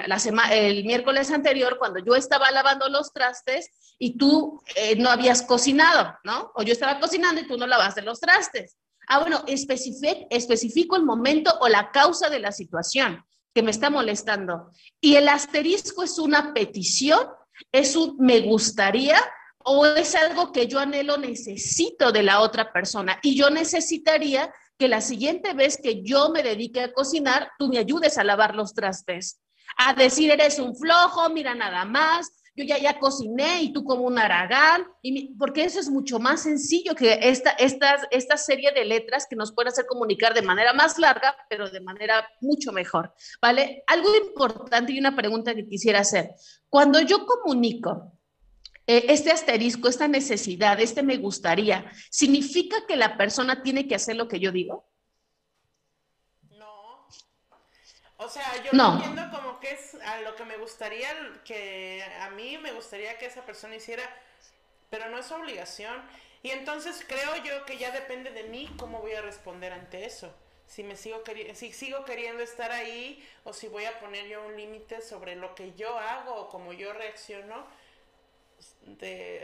[0.05, 5.09] la semana, el miércoles anterior, cuando yo estaba lavando los trastes y tú eh, no
[5.09, 6.51] habías cocinado, ¿no?
[6.53, 8.77] O yo estaba cocinando y tú no lavaste los trastes.
[9.07, 13.25] Ah, bueno, especifico el momento o la causa de la situación
[13.55, 14.69] que me está molestando.
[15.01, 17.27] Y el asterisco es una petición,
[17.71, 19.19] es un me gustaría
[19.57, 23.17] o es algo que yo anhelo, necesito de la otra persona.
[23.23, 27.77] Y yo necesitaría que la siguiente vez que yo me dedique a cocinar, tú me
[27.77, 29.41] ayudes a lavar los trastes.
[29.77, 34.03] A decir, eres un flojo, mira nada más, yo ya, ya cociné y tú como
[34.03, 38.85] un aragán, y porque eso es mucho más sencillo que esta, esta, esta serie de
[38.85, 43.13] letras que nos puede hacer comunicar de manera más larga, pero de manera mucho mejor,
[43.41, 43.83] ¿vale?
[43.85, 46.31] Algo importante y una pregunta que quisiera hacer.
[46.69, 48.18] Cuando yo comunico
[48.89, 54.27] este asterisco, esta necesidad, este me gustaría, ¿significa que la persona tiene que hacer lo
[54.27, 54.89] que yo digo?
[56.49, 57.07] No.
[58.17, 58.95] O sea, yo no.
[58.95, 61.09] entiendo como que es a lo que me gustaría,
[61.45, 64.03] que a mí me gustaría que esa persona hiciera,
[64.89, 65.95] pero no es obligación.
[66.41, 70.33] Y entonces creo yo que ya depende de mí cómo voy a responder ante eso.
[70.65, 71.21] Si me sigo,
[71.53, 75.53] si sigo queriendo estar ahí o si voy a poner yo un límite sobre lo
[75.53, 77.67] que yo hago o cómo yo reacciono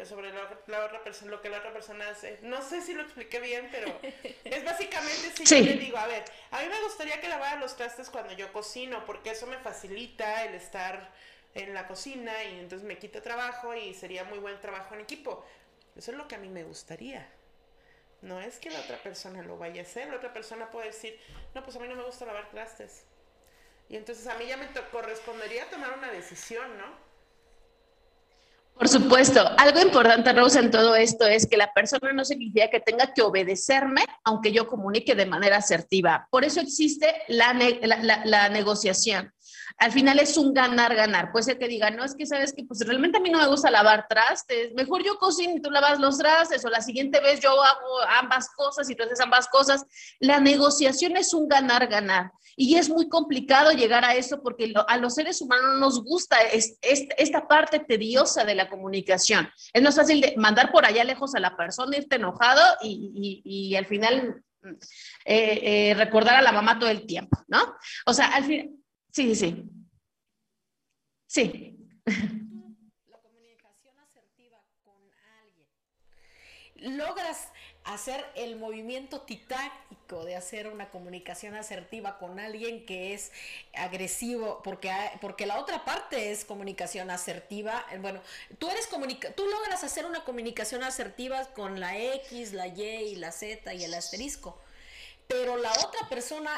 [0.06, 2.40] sobre la, otra persona, lo que la otra persona hace.
[2.42, 3.98] No sé si lo expliqué bien, pero
[4.44, 7.76] es básicamente si yo le digo, a ver, a mí me gustaría que lavara los
[7.76, 11.12] trastes cuando yo cocino, porque eso me facilita el estar
[11.54, 15.46] en la cocina y entonces me quita trabajo y sería muy buen trabajo en equipo.
[15.96, 17.30] Eso es lo que a mí me gustaría.
[18.22, 21.20] No es que la otra persona lo vaya a hacer, la otra persona puede decir,
[21.54, 23.06] no, pues a mí no me gusta lavar trastes.
[23.88, 27.05] Y entonces a mí ya me correspondería tomar una decisión, ¿no?
[28.78, 32.82] Por supuesto, algo importante, Rose, en todo esto es que la persona no significa que
[32.82, 36.28] tenga que obedecerme, aunque yo comunique de manera asertiva.
[36.30, 37.54] Por eso existe la,
[38.26, 39.32] la negociación
[39.78, 41.32] al final es un ganar-ganar.
[41.32, 43.48] Puede ser que diga, no, es que sabes que pues realmente a mí no me
[43.48, 47.40] gusta lavar trastes, mejor yo cocino y tú lavas los trastes, o la siguiente vez
[47.40, 49.86] yo hago ambas cosas y tú haces ambas cosas.
[50.20, 52.32] La negociación es un ganar-ganar.
[52.58, 57.48] Y es muy complicado llegar a eso porque a los seres humanos nos gusta esta
[57.48, 59.50] parte tediosa de la comunicación.
[59.74, 63.86] Es más fácil de mandar por allá lejos a la persona, irte enojado y, al
[63.86, 64.42] final
[65.26, 67.76] eh, eh, recordar a la mamá todo el tiempo, ¿no?
[68.06, 68.70] O sea, al final
[69.16, 69.64] Sí, sí.
[71.26, 71.78] Sí.
[73.08, 75.00] La comunicación asertiva con
[75.42, 76.98] alguien.
[76.98, 77.48] Logras
[77.86, 83.32] hacer el movimiento titánico de hacer una comunicación asertiva con alguien que es
[83.74, 84.92] agresivo, porque,
[85.22, 87.86] porque la otra parte es comunicación asertiva.
[88.02, 88.22] Bueno,
[88.60, 93.16] tú eres comunica tú logras hacer una comunicación asertiva con la X, la Y y
[93.16, 94.60] la Z y el asterisco,
[95.30, 96.52] pero la otra persona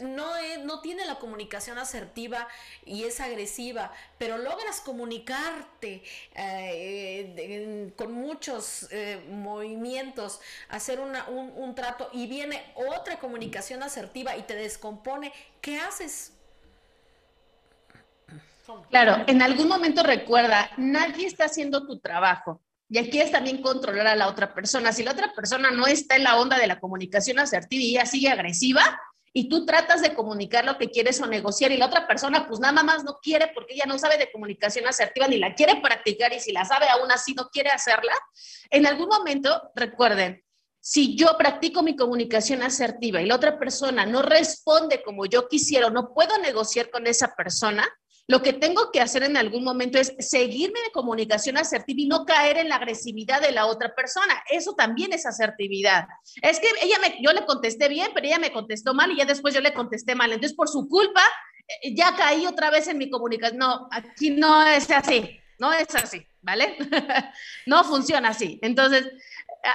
[0.00, 0.26] no,
[0.64, 2.48] no tiene la comunicación asertiva
[2.84, 6.02] y es agresiva, pero logras comunicarte
[6.34, 14.42] eh, con muchos eh, movimientos, hacer un, un trato y viene otra comunicación asertiva y
[14.42, 16.32] te descompone, ¿qué haces?
[18.90, 22.60] Claro, en algún momento recuerda, nadie está haciendo tu trabajo.
[22.88, 24.92] Y aquí es también controlar a la otra persona.
[24.92, 28.06] Si la otra persona no está en la onda de la comunicación asertiva y ella
[28.06, 29.00] sigue agresiva,
[29.38, 32.58] y tú tratas de comunicar lo que quieres o negociar y la otra persona pues
[32.58, 36.32] nada más no quiere porque ella no sabe de comunicación asertiva ni la quiere practicar
[36.32, 38.14] y si la sabe aún así no quiere hacerla,
[38.70, 40.42] en algún momento, recuerden,
[40.80, 45.90] si yo practico mi comunicación asertiva y la otra persona no responde como yo quisiera
[45.90, 47.86] no puedo negociar con esa persona,
[48.28, 52.24] lo que tengo que hacer en algún momento es seguirme de comunicación asertiva y no
[52.24, 54.42] caer en la agresividad de la otra persona.
[54.50, 56.08] Eso también es asertividad.
[56.42, 59.24] Es que ella me, yo le contesté bien, pero ella me contestó mal y ya
[59.24, 60.32] después yo le contesté mal.
[60.32, 61.22] Entonces, por su culpa,
[61.82, 63.58] eh, ya caí otra vez en mi comunicación.
[63.58, 66.76] No, aquí no es así, no es así, ¿vale?
[67.66, 68.58] no funciona así.
[68.60, 69.06] Entonces,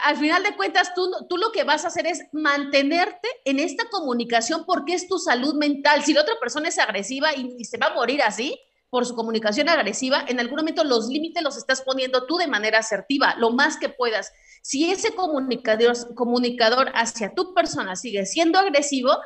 [0.04, 3.86] al final de cuentas, tú, tú lo que vas a hacer es mantenerte en esta
[3.90, 6.04] comunicación porque es tu salud mental.
[6.04, 8.60] Si la otra persona es agresiva y, se va a morir así
[8.90, 12.80] por su comunicación agresiva, en algún momento los límites los estás poniendo tú de manera
[12.80, 14.34] asertiva, lo más que puedas.
[14.62, 19.18] Si ese comunicador, comunicador hacia tu persona sigue siendo agresivo,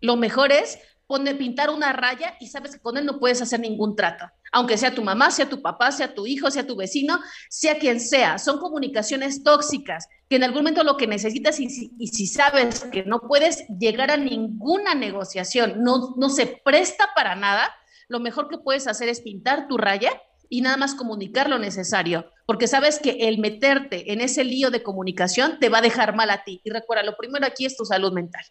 [0.00, 3.60] lo mejor es poner, pintar una raya y sabes que con él no puedes hacer
[3.60, 7.18] ningún trato aunque sea tu mamá, sea tu papá, sea tu hijo, sea tu vecino,
[7.48, 8.38] sea quien sea.
[8.38, 13.20] Son comunicaciones tóxicas que en algún momento lo que necesitas y si, sabes que no
[13.22, 17.74] puedes llegar a ninguna negociación, no, no se presta para nada,
[18.08, 20.10] lo mejor que puedes hacer es pintar tu raya
[20.50, 24.82] y nada más comunicar lo necesario, porque sabes que el meterte en ese lío de
[24.82, 26.60] comunicación te va a dejar mal a ti.
[26.62, 28.44] Y recuerda, lo primero aquí es tu salud mental,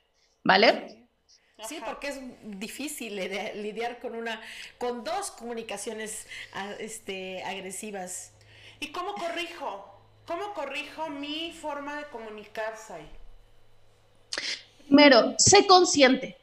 [0.43, 1.01] ¿vale?
[1.68, 4.41] Sí, porque es difícil lidiar con una,
[4.78, 8.32] con dos comunicaciones ah, este, agresivas.
[8.80, 9.91] ¿Y cómo corrijo?
[10.26, 12.95] ¿Cómo corrijo mi forma de comunicarse?
[14.88, 16.38] Primero, sé consciente.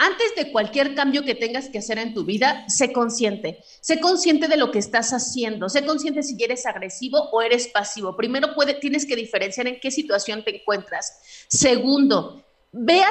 [0.00, 3.64] Antes de cualquier cambio que tengas que hacer en tu vida, sé consciente.
[3.80, 5.68] Sé consciente de lo que estás haciendo.
[5.68, 8.16] Sé consciente si eres agresivo o eres pasivo.
[8.16, 11.20] Primero puede, tienes que diferenciar en qué situación te encuentras.
[11.48, 13.08] Segundo, Vea,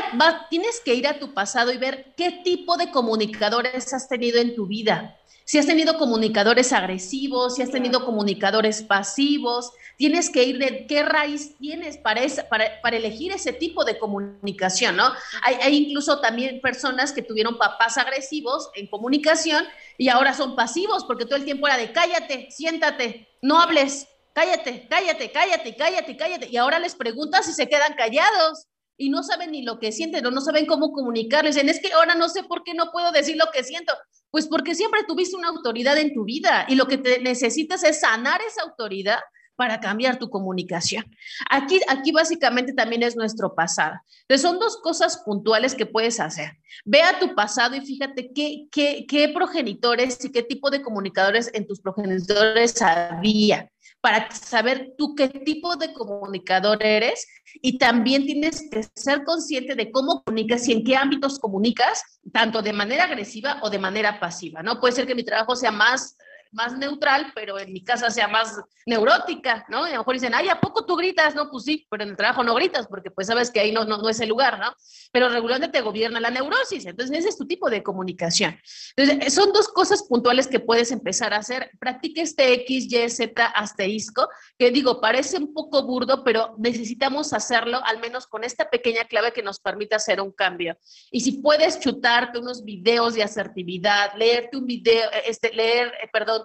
[0.51, 4.55] tienes que ir a tu pasado y ver qué tipo de comunicadores has tenido en
[4.55, 5.17] tu vida.
[5.45, 11.03] Si has tenido comunicadores agresivos, si has tenido comunicadores pasivos, tienes que ir de qué
[11.03, 15.11] raíz tienes para, para, elegir ese tipo de comunicación, ¿no?
[15.41, 19.65] Hay, hay, incluso también personas que tuvieron papás agresivos en comunicación
[19.97, 24.85] y ahora son pasivos porque todo el tiempo era de cállate, siéntate, no hables, cállate,
[24.89, 26.47] cállate, cállate, cállate, cállate.
[26.51, 28.67] Y ahora les preguntas si se quedan callados
[28.97, 31.55] y no saben ni lo que sienten o no saben cómo comunicarles.
[31.55, 33.93] Dicen, es que ahora no sé por qué no puedo decir lo que siento.
[34.31, 38.01] Pues porque siempre tuviste una autoridad en tu vida y lo que te necesitas es
[38.01, 39.19] sanar esa autoridad
[39.55, 41.03] para cambiar tu comunicación.
[41.49, 43.95] Aquí, aquí básicamente también es nuestro pasado.
[44.21, 46.51] Entonces son dos cosas puntuales que puedes hacer.
[46.85, 51.49] Ve a tu pasado y fíjate qué, qué, qué progenitores y qué tipo de comunicadores
[51.53, 53.69] en tus progenitores había
[54.07, 57.27] para saber tú qué tipo de comunicador eres
[57.61, 62.61] y también tienes que ser consciente de cómo comunicas y en qué ámbitos comunicas, tanto
[62.61, 64.79] de manera agresiva o de manera pasiva, ¿no?
[64.79, 66.15] Puede ser que mi trabajo sea más
[66.51, 69.85] más neutral, pero en mi casa sea más neurótica, ¿no?
[69.87, 71.35] Y a lo mejor dicen, ay, ¿a poco tú gritas?
[71.35, 73.85] No, pues sí, pero en el trabajo no gritas, porque pues sabes que ahí no,
[73.85, 74.73] no, no es el lugar, ¿no?
[75.11, 78.57] Pero regularmente te gobierna la neurosis, entonces ese es tu tipo de comunicación.
[78.95, 81.71] Entonces, son dos cosas puntuales que puedes empezar a hacer.
[81.79, 87.81] Practique este X, Y, Z asterisco, que digo, parece un poco burdo, pero necesitamos hacerlo
[87.83, 90.77] al menos con esta pequeña clave que nos permite hacer un cambio.
[91.11, 96.36] Y si puedes chutarte unos videos de asertividad, leerte un video, este, leer, eh, perdón,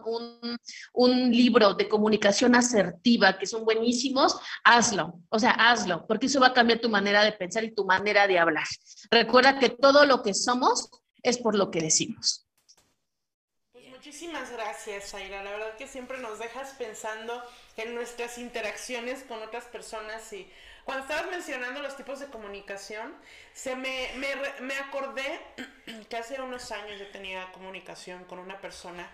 [0.92, 5.20] un, libro de comunicación asertiva que son buenísimos, hazlo.
[5.28, 8.26] O sea, hazlo, porque eso va a cambiar tu manera de pensar y tu manera
[8.26, 8.66] de hablar.
[9.10, 10.90] Recuerda que todo lo que somos
[11.22, 12.46] es por lo que decimos.
[13.72, 15.42] Pues muchísimas gracias, Aira.
[15.42, 17.42] La verdad que siempre nos dejas pensando
[17.76, 20.50] en nuestras interacciones con otras personas y
[20.84, 23.14] cuando estabas mencionando los tipos de comunicación,
[23.52, 24.28] se me, me,
[24.60, 25.40] me acordé
[26.08, 29.08] que hace unos años yo tenía comunicación con una persona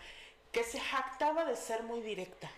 [0.52, 2.50] que se jactaba de ser muy directa.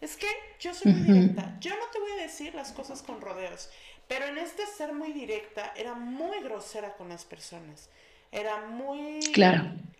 [0.00, 0.26] Es que
[0.58, 1.56] yo soy muy directa.
[1.60, 3.70] Yo no te voy a decir las cosas con rodeos,
[4.08, 7.88] pero en este ser muy directa era muy grosera con las personas.
[8.32, 9.20] Era muy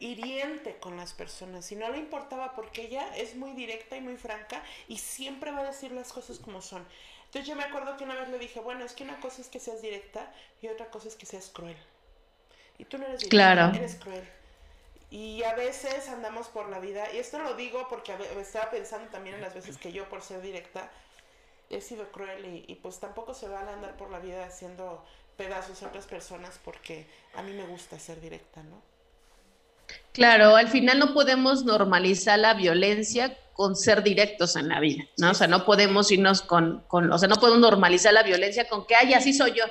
[0.01, 4.17] hiriente con las personas y no le importaba porque ella es muy directa y muy
[4.17, 6.85] franca y siempre va a decir las cosas como son.
[7.27, 9.49] Entonces yo me acuerdo que una vez le dije, bueno, es que una cosa es
[9.49, 11.77] que seas directa y otra cosa es que seas cruel.
[12.79, 13.77] Y tú no eres directa, claro.
[13.77, 14.25] eres cruel.
[15.13, 19.35] Y a veces andamos por la vida, y esto lo digo porque estaba pensando también
[19.35, 20.91] en las veces que yo, por ser directa,
[21.69, 25.05] he sido cruel y, y pues tampoco se van a andar por la vida haciendo
[25.37, 28.81] pedazos a otras personas porque a mí me gusta ser directa, ¿no?
[30.15, 35.33] Claro, al final no podemos normalizar la violencia con ser directos en la vida, ¿no?
[35.33, 38.87] O sea, no podemos irnos con, con o sea, no podemos normalizar la violencia con
[38.87, 39.65] que, ay, así soy yo.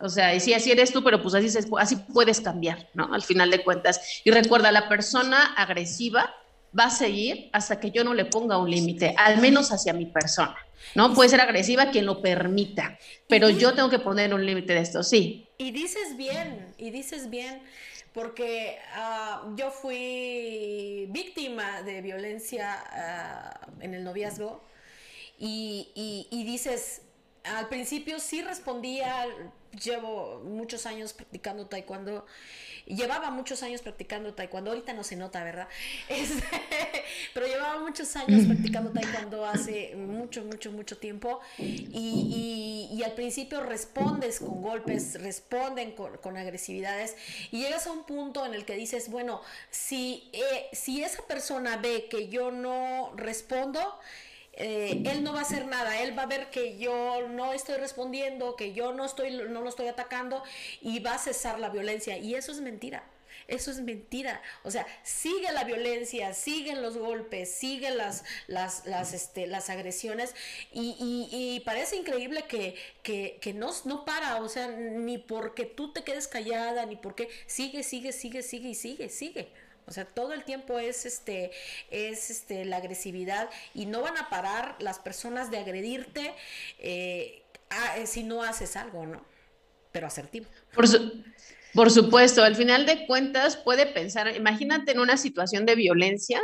[0.00, 3.12] O sea, y sí, así eres tú, pero pues así, así puedes cambiar, ¿no?
[3.14, 4.20] Al final de cuentas.
[4.24, 6.34] Y recuerda, la persona agresiva
[6.78, 10.06] va a seguir hasta que yo no le ponga un límite, al menos hacia mi
[10.06, 10.56] persona,
[10.94, 11.14] ¿no?
[11.14, 12.98] Puede ser agresiva quien lo permita,
[13.28, 15.46] pero yo tengo que poner un límite de esto, sí.
[15.58, 17.62] Y dices bien, y dices bien,
[18.12, 24.62] porque ah, yo fui víctima de violencia ah, en el noviazgo
[25.38, 27.02] y, y dices,
[27.44, 29.26] al principio sí respondía,
[29.82, 32.24] llevo muchos años practicando taekwondo,
[32.86, 35.68] llevaba muchos años practicando taekwondo, ahorita no se nota, ¿verdad?
[36.08, 36.42] Este,
[37.34, 43.60] pero llevaba muchos años practicando taekwondo hace mucho, mucho, mucho tiempo y, y, al principio
[43.60, 47.16] respondes con golpes, responden con, agresividades
[47.50, 51.76] y llegas a un punto en el que dices, bueno, si, eh, si esa persona
[51.76, 53.98] ve que yo no respondo,
[54.56, 57.76] eh, él no va a hacer nada, él va a ver que yo no estoy
[57.76, 60.42] respondiendo, que yo no estoy, no lo estoy atacando
[60.80, 62.18] y va a cesar la violencia.
[62.18, 63.04] Y eso es mentira.
[63.46, 64.40] Eso es mentira.
[64.62, 70.34] O sea, sigue la violencia, siguen los golpes, siguen las, las, las, este, las agresiones
[70.72, 74.36] y, parece increíble que, que, que, no, no para.
[74.42, 78.74] O sea, ni porque tú te quedes callada, ni porque sigue, sigue, sigue, sigue y
[78.74, 79.48] sigue, sigue.
[79.86, 81.50] O sea, todo el tiempo es este,
[81.90, 86.34] es este, la agresividad y no van a parar las personas de agredirte
[86.78, 87.42] eh,
[87.96, 89.24] eh, si no haces algo, ¿no?
[89.92, 90.46] Pero asertivo.
[91.74, 96.40] Por supuesto, al final de cuentas puede pensar, imagínate en una situación de violencia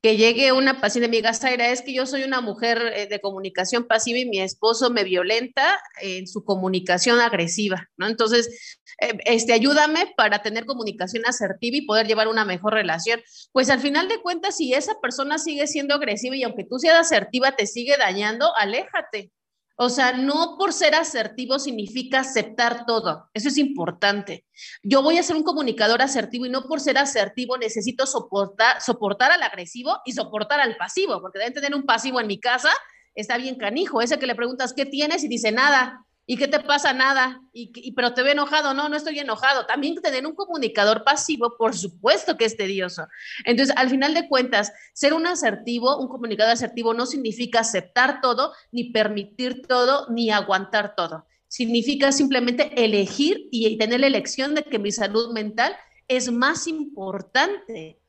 [0.00, 3.20] que llegue una paciente, mi amiga Zaira, es que yo soy una mujer eh, de
[3.20, 8.06] comunicación pasiva y mi esposo me violenta en su comunicación agresiva, ¿no?
[8.06, 13.20] Entonces, eh, este, ayúdame para tener comunicación asertiva y poder llevar una mejor relación.
[13.52, 16.98] Pues al final de cuentas, si esa persona sigue siendo agresiva y aunque tú seas
[16.98, 19.32] asertiva te sigue dañando, aléjate.
[19.80, 23.30] O sea, no por ser asertivo significa aceptar todo.
[23.32, 24.44] Eso es importante.
[24.82, 29.30] Yo voy a ser un comunicador asertivo y no por ser asertivo necesito soportar, soportar
[29.30, 32.70] al agresivo y soportar al pasivo, porque deben tener un pasivo en mi casa,
[33.14, 34.02] está bien canijo.
[34.02, 35.22] Ese que le preguntas, ¿qué tienes?
[35.22, 36.04] Y dice, nada.
[36.30, 36.92] ¿Y qué te pasa?
[36.92, 37.40] Nada.
[37.54, 38.74] Y, pero te ve enojado.
[38.74, 39.64] No, no estoy enojado.
[39.64, 43.06] También tener un comunicador pasivo, por supuesto que es tedioso.
[43.46, 48.52] Entonces, al final de cuentas, ser un asertivo, un comunicador asertivo no significa aceptar todo,
[48.72, 51.24] ni permitir todo, ni aguantar todo.
[51.48, 55.74] Significa simplemente elegir y tener la elección de que mi salud mental
[56.08, 58.02] es más importante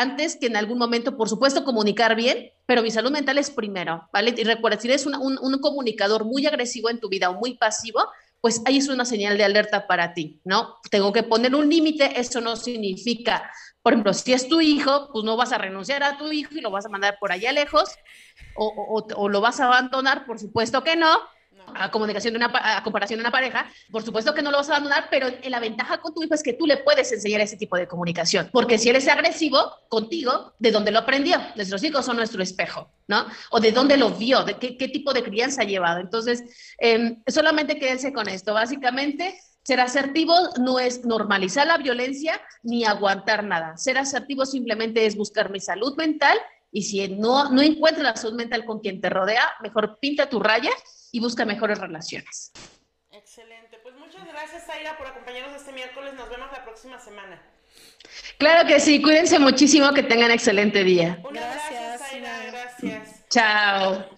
[0.00, 4.08] antes que en algún momento, por supuesto, comunicar bien, pero mi salud mental es primero,
[4.12, 4.34] ¿vale?
[4.36, 8.00] Y recuerda, si eres un, un, comunicador muy agresivo en tu vida o muy pasivo,
[8.40, 10.76] pues ahí es una señal de alerta para ti, ¿no?
[10.90, 13.50] Tengo que poner un límite, eso no significa,
[13.82, 16.60] por ejemplo, si es tu hijo, pues no vas a renunciar a tu hijo y
[16.60, 17.90] lo vas a mandar por allá lejos,
[18.56, 21.18] o lo vas a abandonar, por supuesto que no,
[21.74, 24.68] a comunicación de una a comparación de una pareja, por supuesto que no lo vas
[24.68, 27.56] a abandonar, pero la ventaja con tu hijo es que tú le puedes enseñar ese
[27.56, 31.38] tipo de comunicación, porque si él es agresivo contigo, ¿de dónde lo aprendió?
[31.54, 33.26] Nuestros hijos son nuestro espejo, ¿no?
[33.50, 36.00] O de dónde lo vio, de qué, tipo de crianza ha llevado.
[36.00, 36.42] Entonces,
[36.78, 38.54] eh, solamente quédense con esto.
[38.54, 43.76] Básicamente, ser asertivo no es normalizar la violencia ni aguantar nada.
[43.76, 46.38] Ser asertivo simplemente es buscar mi salud mental
[46.70, 50.40] y si no, no encuentras la salud mental con quien te rodea, mejor pinta tu
[50.40, 50.70] raya
[51.16, 52.52] y busca mejores relaciones.
[53.10, 53.78] Excelente.
[53.82, 56.12] Pues muchas gracias, Zaira, por acompañarnos este miércoles.
[56.12, 57.42] Nos vemos la próxima semana.
[58.36, 59.00] Claro que sí.
[59.00, 59.94] Cuídense muchísimo.
[59.94, 61.18] Que tengan excelente día.
[61.24, 62.46] Un gracias, Zaira.
[62.48, 63.26] Gracias.
[63.30, 64.10] Chao.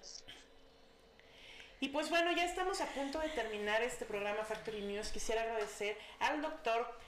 [1.79, 5.11] Y pues bueno, ya estamos a punto de terminar este programa Factory News.
[5.11, 6.99] Quisiera agradecer al doctor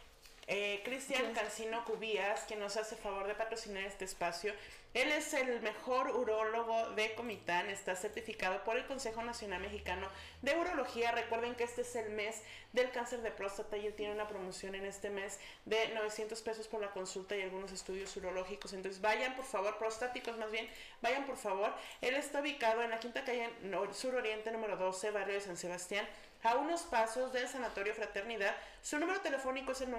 [0.52, 4.52] eh, Cristian Cancino Cubías, que nos hace favor de patrocinar este espacio.
[4.94, 10.08] Él es el mejor urólogo de Comitán, está certificado por el Consejo Nacional Mexicano
[10.42, 11.12] de Urología.
[11.12, 14.74] Recuerden que este es el mes del cáncer de próstata y él tiene una promoción
[14.74, 18.72] en este mes de 900 pesos por la consulta y algunos estudios urológicos.
[18.72, 20.68] Entonces vayan por favor, prostáticos más bien,
[21.00, 21.72] vayan por favor.
[22.00, 23.50] Él está ubicado en la quinta calle
[23.92, 26.08] suroriente número 12, barrio de San Sebastián
[26.42, 28.54] a unos pasos del Sanatorio Fraternidad.
[28.82, 29.92] Su número telefónico es el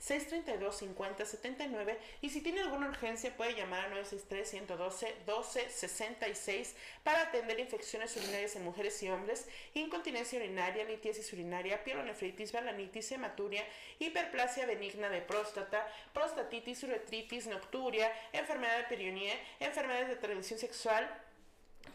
[0.00, 6.72] 963-632-5079 y si tiene alguna urgencia puede llamar al 963-112-1266
[7.04, 13.64] para atender infecciones urinarias en mujeres y hombres, incontinencia urinaria, litiasis urinaria, pielonefritis, balanitis, hematuria,
[14.00, 21.08] hiperplasia benigna de próstata, prostatitis, uretritis, nocturia, enfermedad de perionía, enfermedades de transmisión sexual,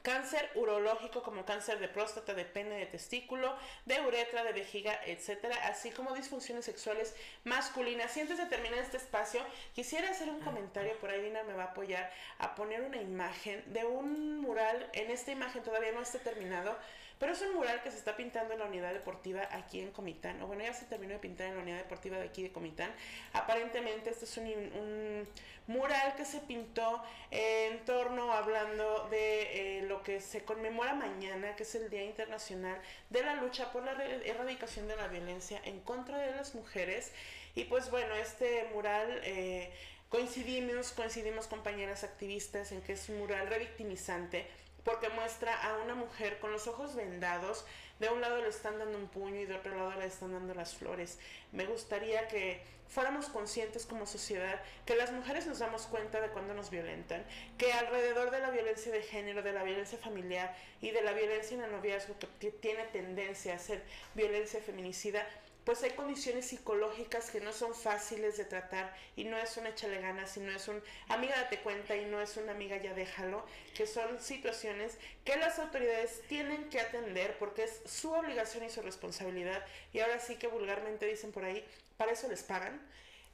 [0.01, 3.55] cáncer urológico como cáncer de próstata, de pene, de testículo,
[3.85, 8.15] de uretra, de vejiga, etcétera, así como disfunciones sexuales masculinas.
[8.17, 9.41] Y antes de terminar este espacio,
[9.73, 13.63] quisiera hacer un comentario, por ahí Dina me va a apoyar, a poner una imagen
[13.73, 16.77] de un mural, en esta imagen todavía no está terminado,
[17.19, 20.41] pero es un mural que se está pintando en la unidad deportiva aquí en Comitán.
[20.41, 22.91] O bueno, ya se terminó de pintar en la unidad deportiva de aquí de Comitán.
[23.33, 25.27] Aparentemente este es un,
[25.67, 31.63] mural que se pintó en torno hablando de eh, lo que se conmemora mañana, que
[31.63, 36.17] es el Día Internacional de la lucha por la erradicación de la violencia en contra
[36.19, 37.11] de las mujeres.
[37.53, 39.21] Y pues bueno, este mural...
[39.23, 39.71] Eh,
[40.09, 44.47] coincidimos, coincidimos compañeras activistas en que es un mural revictimizante
[44.83, 47.65] porque muestra a una mujer con los ojos vendados.
[47.99, 50.53] De un lado le están dando un puño y de otro lado le están dando
[50.53, 51.19] las flores.
[51.51, 56.53] Me gustaría que fuéramos conscientes como sociedad, que las mujeres nos damos cuenta de cuando
[56.53, 57.23] nos violentan,
[57.57, 61.55] que alrededor de la violencia de género, de la violencia familiar y de la violencia
[61.55, 63.83] en el noviazgo que tiene tendencia a ser
[64.15, 65.27] violencia feminicida,
[65.65, 70.01] pues hay condiciones psicológicas que no son fáciles de tratar y no es un échale
[70.01, 73.45] ganas, sino es un amiga date cuenta y no es una amiga ya déjalo,
[73.75, 78.81] que son situaciones que las autoridades tienen que atender porque es su obligación y su
[78.81, 79.63] responsabilidad.
[79.93, 81.65] Y ahora sí que vulgarmente dicen por ahí,
[81.97, 82.81] para eso les pagan,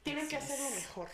[0.04, 1.10] tienen que hacerlo mejor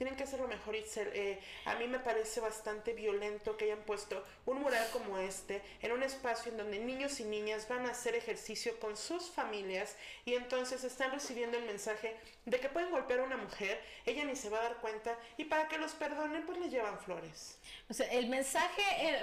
[0.00, 4.24] tienen que hacerlo mejor, y Eh, a mí me parece bastante violento que hayan puesto
[4.46, 8.14] un mural como este en un espacio en donde niños y niñas van a hacer
[8.14, 12.16] ejercicio con sus familias y entonces están recibiendo el mensaje
[12.50, 15.44] de que pueden golpear a una mujer, ella ni se va a dar cuenta y
[15.44, 17.58] para que los perdonen pues le llevan flores.
[17.88, 18.82] O sea, el mensaje,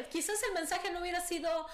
[0.09, 1.67] quizás el mensaje no hubiera sido,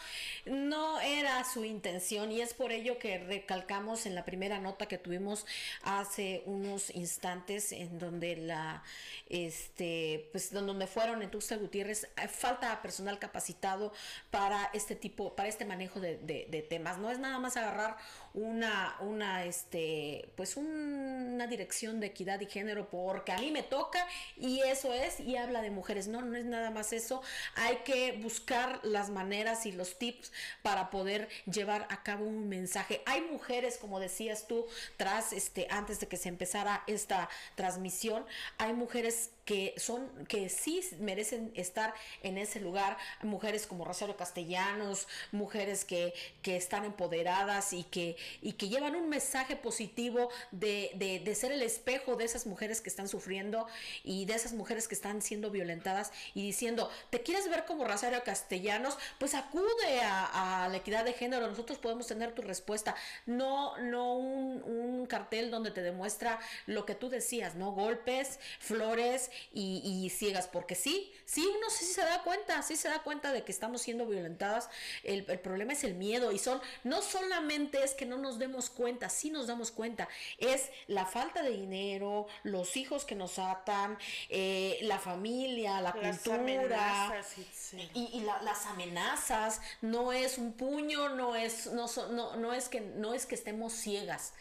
[0.45, 4.97] no era su intención y es por ello que recalcamos en la primera nota que
[4.97, 5.45] tuvimos
[5.84, 8.84] hace unos instantes en donde la,
[9.30, 13.93] este, pues donde fueron en Tuxtla Gutiérrez, eh, falta personal capacitado
[14.31, 16.97] para este tipo, para este manejo de temas.
[16.97, 17.97] No es nada más agarrar
[18.34, 24.07] una, una, este, pues una dirección de equidad y género porque a mí me toca
[24.38, 26.07] y eso es y habla de mujeres.
[26.07, 27.22] No, no es nada más eso.
[27.55, 30.31] Hay que buscar las maneras y los tips
[30.61, 33.01] para poder llevar a cabo un mensaje.
[33.05, 34.65] Hay mujeres, como decías tú,
[34.97, 38.26] tras este, antes de que se empezara esta transmisión,
[38.57, 42.98] hay mujeres que son que sí merecen estar en ese lugar.
[43.22, 49.10] Mujeres como Rosario Castellanos mujeres que, que están empoderadas y que y que llevan un
[49.10, 53.68] mensaje positivo de, de, de, ser el espejo de esas mujeres que están sufriendo
[54.03, 58.24] y de esas mujeres que están siendo violentadas y diciendo te quieres ver como Rosario
[58.24, 62.95] Castellanos pues acude a, la equidad de género nosotros podemos tener tu respuesta
[63.26, 69.30] no no un, un cartel donde te demuestra lo que tú decías no golpes flores
[69.53, 73.43] y, ciegas, porque sí, sí, uno sí se da cuenta, sí se da cuenta de
[73.43, 74.69] que estamos siendo violentadas.
[75.03, 79.10] El, problema es el miedo y son, no solamente es que no nos demos cuenta,
[79.10, 80.07] sí nos damos cuenta,
[80.38, 83.97] es la falta de dinero, los hijos que nos atan,
[84.30, 87.23] eh, la familia, la cultura
[87.93, 89.61] y, las amenazas.
[89.81, 93.73] No es un puño, no es, no, no, no es que, no es que estemos
[93.73, 94.34] ciegas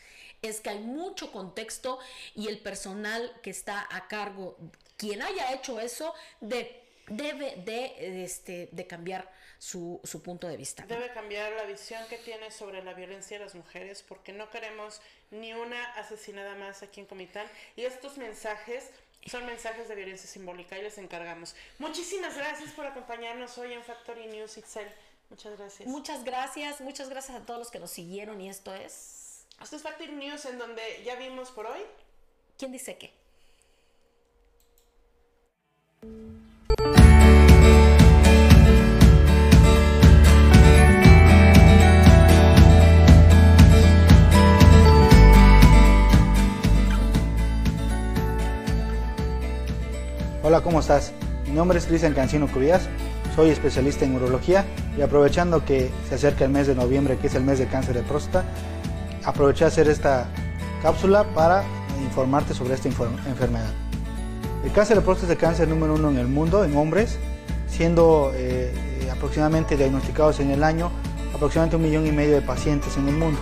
[0.43, 2.01] es que hay mucho contexto
[2.35, 4.57] y el personal que está a cargo
[5.03, 10.87] quien haya hecho eso de, debe de, este, de cambiar su, su punto de vista.
[10.87, 15.01] Debe cambiar la visión que tiene sobre la violencia de las mujeres porque no queremos
[15.33, 18.91] ni una asesinada más aquí en Comitán y estos mensajes
[19.27, 21.57] son mensajes de violencia simbólica y les encargamos.
[21.81, 24.87] Muchísimas gracias por acompañarnos hoy en Factory News Excel.
[25.31, 25.89] Muchas gracias.
[25.89, 29.47] Muchas gracias, muchas gracias a todos los que nos siguieron y esto es...
[29.61, 31.81] Esto es Factory News en donde ya vimos por hoy.
[32.57, 33.22] ¿Quién dice qué?
[50.53, 51.15] Hola, ¿cómo estás?
[51.47, 52.87] Mi nombre es Cristian Cancino Cubías,
[53.35, 54.67] soy especialista en urología
[54.99, 57.95] y aprovechando que se acerca el mes de noviembre, que es el mes de cáncer
[57.95, 58.45] de próstata,
[59.25, 60.27] aproveché a hacer esta
[60.83, 61.65] cápsula para
[62.05, 63.71] informarte sobre esta enfermedad.
[64.63, 67.17] El cáncer de próstata es el cáncer número uno en el mundo en hombres,
[67.67, 68.75] siendo eh,
[69.11, 70.91] aproximadamente diagnosticados en el año
[71.35, 73.41] aproximadamente un millón y medio de pacientes en el mundo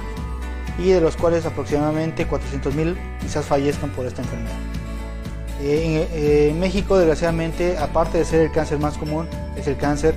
[0.79, 4.80] y de los cuales aproximadamente 400.000 quizás fallezcan por esta enfermedad.
[5.63, 10.15] Eh, eh, México, desgraciadamente, aparte de ser el cáncer más común, es el cáncer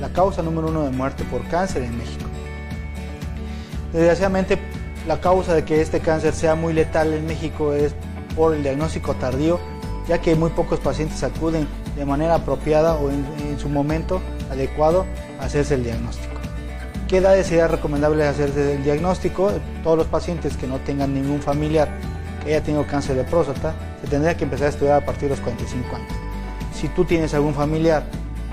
[0.00, 2.24] la causa número uno de muerte por cáncer en México.
[3.92, 4.58] Desgraciadamente,
[5.06, 7.94] la causa de que este cáncer sea muy letal en México es
[8.36, 9.60] por el diagnóstico tardío,
[10.08, 11.66] ya que muy pocos pacientes acuden
[11.96, 14.20] de manera apropiada o en, en su momento
[14.50, 15.06] adecuado
[15.40, 16.34] a hacerse el diagnóstico.
[17.08, 19.52] ¿Qué edades sería recomendable hacerse el diagnóstico?
[19.82, 21.88] Todos los pacientes que no tengan ningún familiar
[22.42, 25.36] que haya tenido cáncer de próstata, se tendría que empezar a estudiar a partir de
[25.36, 26.12] los 45 años.
[26.74, 28.04] Si tú tienes algún familiar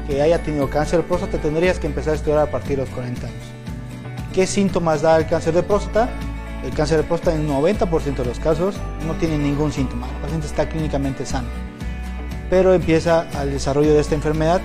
[0.07, 2.89] que haya tenido cáncer de próstata, tendrías que empezar a estudiar a partir de los
[2.89, 3.43] 40 años.
[4.34, 6.09] ¿Qué síntomas da el cáncer de próstata?
[6.63, 8.76] El cáncer de próstata en 90% de los casos
[9.07, 11.47] no tiene ningún síntoma, el paciente está clínicamente sano,
[12.49, 14.61] pero empieza al desarrollo de esta enfermedad.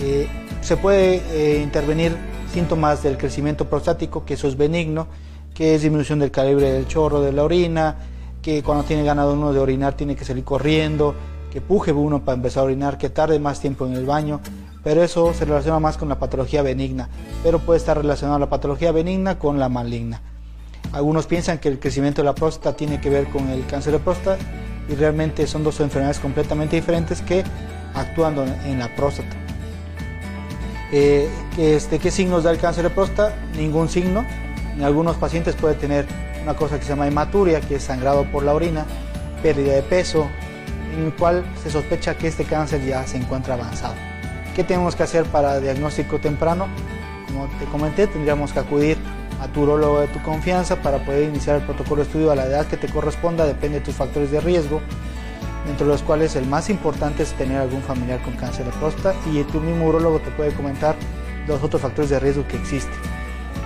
[0.00, 0.28] Eh,
[0.60, 2.16] se puede eh, intervenir
[2.52, 5.06] síntomas del crecimiento prostático, que eso es benigno,
[5.54, 7.96] que es disminución del calibre del chorro de la orina,
[8.42, 11.14] que cuando tiene ganado uno de orinar tiene que salir corriendo,
[11.50, 14.40] que puje uno para empezar a orinar, que tarde más tiempo en el baño,
[14.82, 17.08] pero eso se relaciona más con la patología benigna,
[17.42, 20.20] pero puede estar relacionado la patología benigna con la maligna.
[20.92, 23.98] Algunos piensan que el crecimiento de la próstata tiene que ver con el cáncer de
[24.00, 24.38] próstata
[24.88, 27.44] y realmente son dos enfermedades completamente diferentes que
[27.94, 28.36] actúan
[28.66, 29.36] en la próstata.
[30.92, 33.34] Eh, este, ¿Qué signos da el cáncer de próstata?
[33.56, 34.26] Ningún signo.
[34.82, 36.06] En algunos pacientes puede tener
[36.42, 38.84] una cosa que se llama hematuria, que es sangrado por la orina,
[39.40, 40.26] pérdida de peso,
[40.92, 43.94] en el cual se sospecha que este cáncer ya se encuentra avanzado.
[44.56, 46.66] ¿Qué tenemos que hacer para diagnóstico temprano?
[47.28, 48.98] Como te comenté, tendríamos que acudir
[49.40, 52.46] a tu urologo de tu confianza para poder iniciar el protocolo de estudio a la
[52.46, 54.80] edad que te corresponda, depende de tus factores de riesgo,
[55.70, 59.44] entre los cuales el más importante es tener algún familiar con cáncer de próstata y
[59.44, 60.96] tu mismo urologo te puede comentar
[61.46, 63.11] los otros factores de riesgo que existen.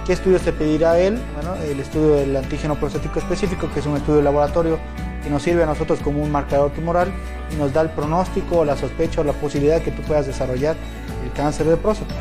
[0.07, 1.20] ¿Qué estudios te pedirá él?
[1.35, 4.78] Bueno, el estudio del antígeno prostático específico, que es un estudio de laboratorio
[5.24, 7.12] que nos sirve a nosotros como un marcador tumoral
[7.53, 10.77] y nos da el pronóstico, la sospecha o la posibilidad que tú puedas desarrollar
[11.24, 12.15] el cáncer de próstata.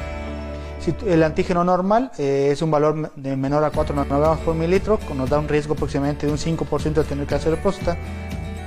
[0.79, 4.99] Si el antígeno normal eh, es un valor de menor a 4 nanogramos por mililitro,
[5.15, 7.97] nos da un riesgo aproximadamente de un 5% de tener cáncer de próstata.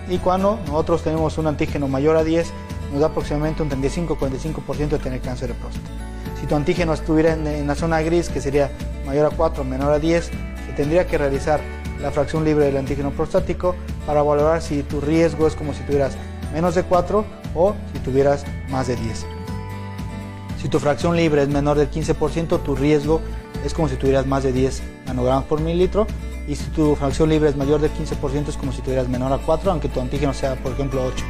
[0.08, 2.52] Y cuando nosotros tenemos un antígeno mayor a 10,
[2.92, 5.88] nos da aproximadamente un 35-45% de tener cáncer de próstata.
[6.40, 8.70] Si tu antígeno estuviera en, la zona gris, que sería
[9.08, 11.60] mayor a 4, menor a 10, se tendría que realizar
[12.00, 13.74] la fracción libre del antígeno prostático
[14.06, 16.16] para valorar si tu riesgo es como si tuvieras
[16.52, 17.24] menos de 4
[17.54, 19.26] o si tuvieras más de 10.
[20.62, 23.20] Si tu fracción libre es menor del 15%, tu riesgo
[23.64, 26.06] es como si tuvieras más de 10 nanogramos por mililitro.
[26.46, 29.38] Y si tu fracción libre es mayor del 15%, es como si tuvieras menor a
[29.38, 31.24] 4, aunque tu antígeno sea, por ejemplo, 8.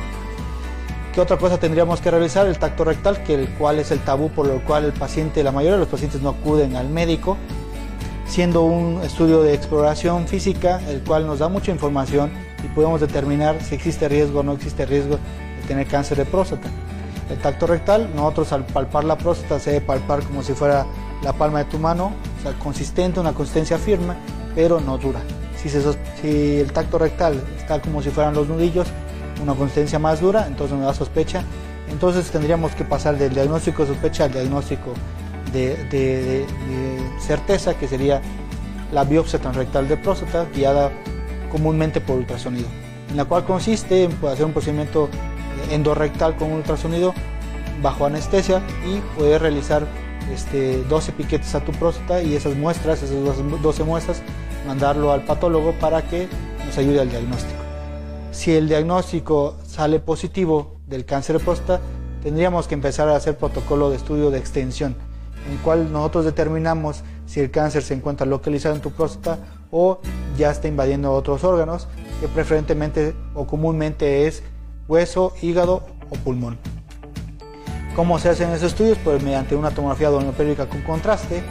[1.13, 2.47] ¿Qué otra cosa tendríamos que realizar?
[2.47, 5.51] El tacto rectal, que el cual es el tabú por lo cual el paciente, la
[5.51, 7.37] mayoría de los pacientes no acuden al médico,
[8.29, 12.31] siendo un estudio de exploración física, el cual nos da mucha información
[12.63, 16.69] y podemos determinar si existe riesgo o no existe riesgo de tener cáncer de próstata.
[17.31, 20.87] El tacto rectal, nosotros al palpar la próstata se debe palpar como si fuera
[21.23, 24.15] la palma de tu mano, o sea, consistente, una consistencia firme,
[24.55, 25.21] pero no dura.
[25.57, 28.87] Si, si el tacto rectal está como si fueran los nudillos,
[29.43, 31.43] una consistencia más dura, entonces nos da sospecha.
[31.91, 34.93] Entonces tendríamos que pasar del diagnóstico de sospecha al diagnóstico
[35.53, 36.47] de,
[37.19, 38.21] certeza, que sería
[38.93, 40.91] la biopsia transrectal de próstata, guiada
[41.51, 42.69] comúnmente por ultrasonido,
[43.11, 45.09] en la cual consiste en hacer un procedimiento
[45.71, 47.15] endorrectal con ultrasonido
[47.83, 49.87] bajo anestesia y poder realizar
[50.33, 53.17] este, 12 piquetes a tu próstata y esas muestras, esas
[53.63, 54.23] 12 muestras,
[54.67, 56.29] mandarlo al patólogo para que
[56.67, 57.59] nos ayude al diagnóstico.
[58.31, 61.81] Si el diagnóstico sale positivo del cáncer de próstata,
[62.23, 64.97] tendríamos que empezar a hacer protocolo de estudio de extensión,
[65.51, 69.39] en cual nosotros determinamos si el cáncer se encuentra localizado en tu próstata
[69.71, 70.01] o
[70.37, 71.89] ya está invadiendo otros órganos,
[72.21, 74.43] que preferentemente o comúnmente es
[74.89, 76.59] hueso, hígado o pulmón.
[77.95, 78.99] ¿Cómo se hacen esos estudios?
[79.03, 81.43] Pues mediante una tomografía doppelerica con contraste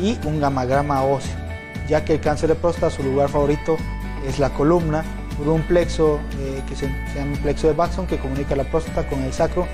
[0.00, 1.34] y un gamagrama óseo,
[1.88, 3.76] ya que el cáncer de próstata su lugar favorito
[4.26, 5.04] es la columna
[5.38, 9.22] por un plexo eh, que se, llama plexo de Baxon que comunica la próstata con
[9.22, 9.66] el sacro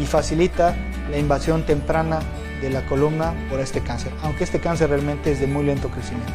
[0.00, 0.76] y facilita
[1.10, 2.20] la invasión temprana
[2.64, 6.32] de la columna por este cáncer, aunque este cáncer realmente es de muy lento crecimiento.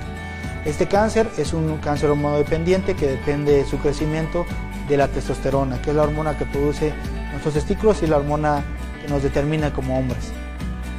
[0.65, 4.45] Este cáncer es un cáncer hormonodependiente que depende de su crecimiento
[4.87, 6.93] de la testosterona, que es la hormona que produce
[7.31, 8.63] nuestros testículos y la hormona
[9.01, 10.31] que nos determina como hombres.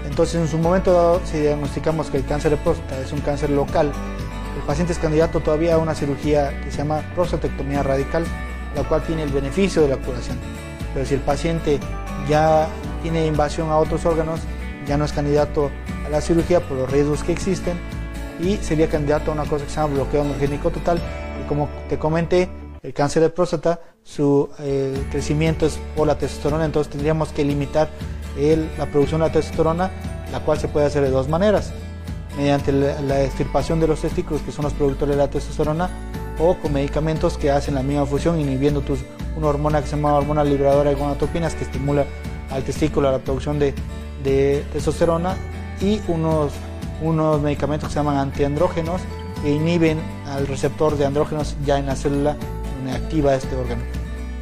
[0.08, 3.50] Entonces, en su momento dado, si diagnosticamos que el cáncer de próstata es un cáncer
[3.50, 3.92] local
[4.56, 8.24] el paciente es candidato todavía a una cirugía que se llama prostatectomía radical,
[8.74, 10.38] la cual tiene el beneficio de la curación.
[10.92, 11.78] Pero si el paciente
[12.28, 12.68] ya
[13.02, 14.40] tiene invasión a otros órganos,
[14.90, 17.78] ya no es candidato a a la cirugía por los riesgos que existen
[18.40, 21.00] y sería candidato a una cosa que se llama bloqueo androgénico total.
[21.40, 22.48] Y como te comenté,
[22.82, 27.88] el cáncer de próstata, su eh, crecimiento es por la testosterona, entonces tendríamos que limitar
[28.78, 29.90] la producción de la testosterona,
[30.32, 31.72] la cual se puede hacer de dos maneras,
[32.36, 35.90] mediante la, extirpación de los testículos, que son los productores de la testosterona,
[36.38, 39.00] o con medicamentos que hacen la misma función, inhibiendo tus,
[39.36, 42.06] una hormona que se llama hormona liberadora de gonadotropinas, que estimula
[42.50, 43.74] al testículo la producción de,
[44.22, 45.36] de testosterona,
[45.80, 46.52] y unos,
[47.02, 49.00] unos medicamentos que se llaman antiandrógenos,
[49.42, 52.36] que inhiben al receptor de andrógenos ya en la célula
[52.76, 53.82] donde activa este órgano.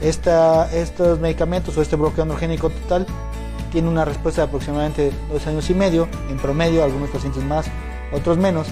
[0.00, 3.06] Esta, estos medicamentos o este bloqueo androgénico total
[3.72, 7.66] tiene una respuesta de aproximadamente dos años y medio, en promedio, algunos pacientes más,
[8.12, 8.68] otros menos,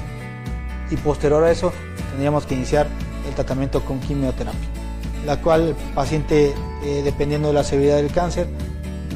[0.90, 1.72] y posterior a eso
[2.10, 2.86] tendríamos que iniciar
[3.28, 4.68] el tratamiento con quimioterapia,
[5.26, 8.46] la cual el paciente, eh, dependiendo de la severidad del cáncer,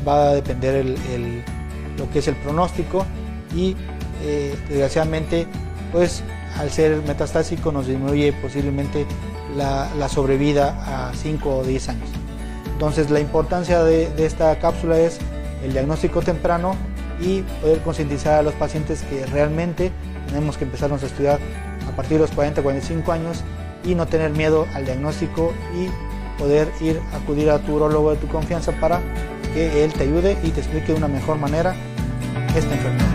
[0.07, 1.45] va a depender el,
[2.01, 3.07] lo que es el pronóstico
[3.55, 3.77] y
[4.23, 5.47] eh, desgraciadamente,
[5.93, 6.23] pues
[6.59, 9.07] al ser metastásico nos disminuye posiblemente
[9.57, 12.09] la, la sobrevida a 5 o 10 años.
[12.81, 15.19] Entonces la importancia de, esta cápsula es
[15.63, 16.77] el diagnóstico temprano
[17.21, 19.93] y poder concientizar a los pacientes que realmente
[20.29, 21.39] tenemos que empezarnos a estudiar
[21.87, 23.45] a partir de los 40, 45 años
[23.85, 28.17] y no tener miedo al diagnóstico y poder ir a acudir a tu urologo de
[28.17, 29.03] tu confianza para
[29.53, 31.75] que él te ayude y te explique de una mejor manera
[32.55, 33.10] esta enfermedad.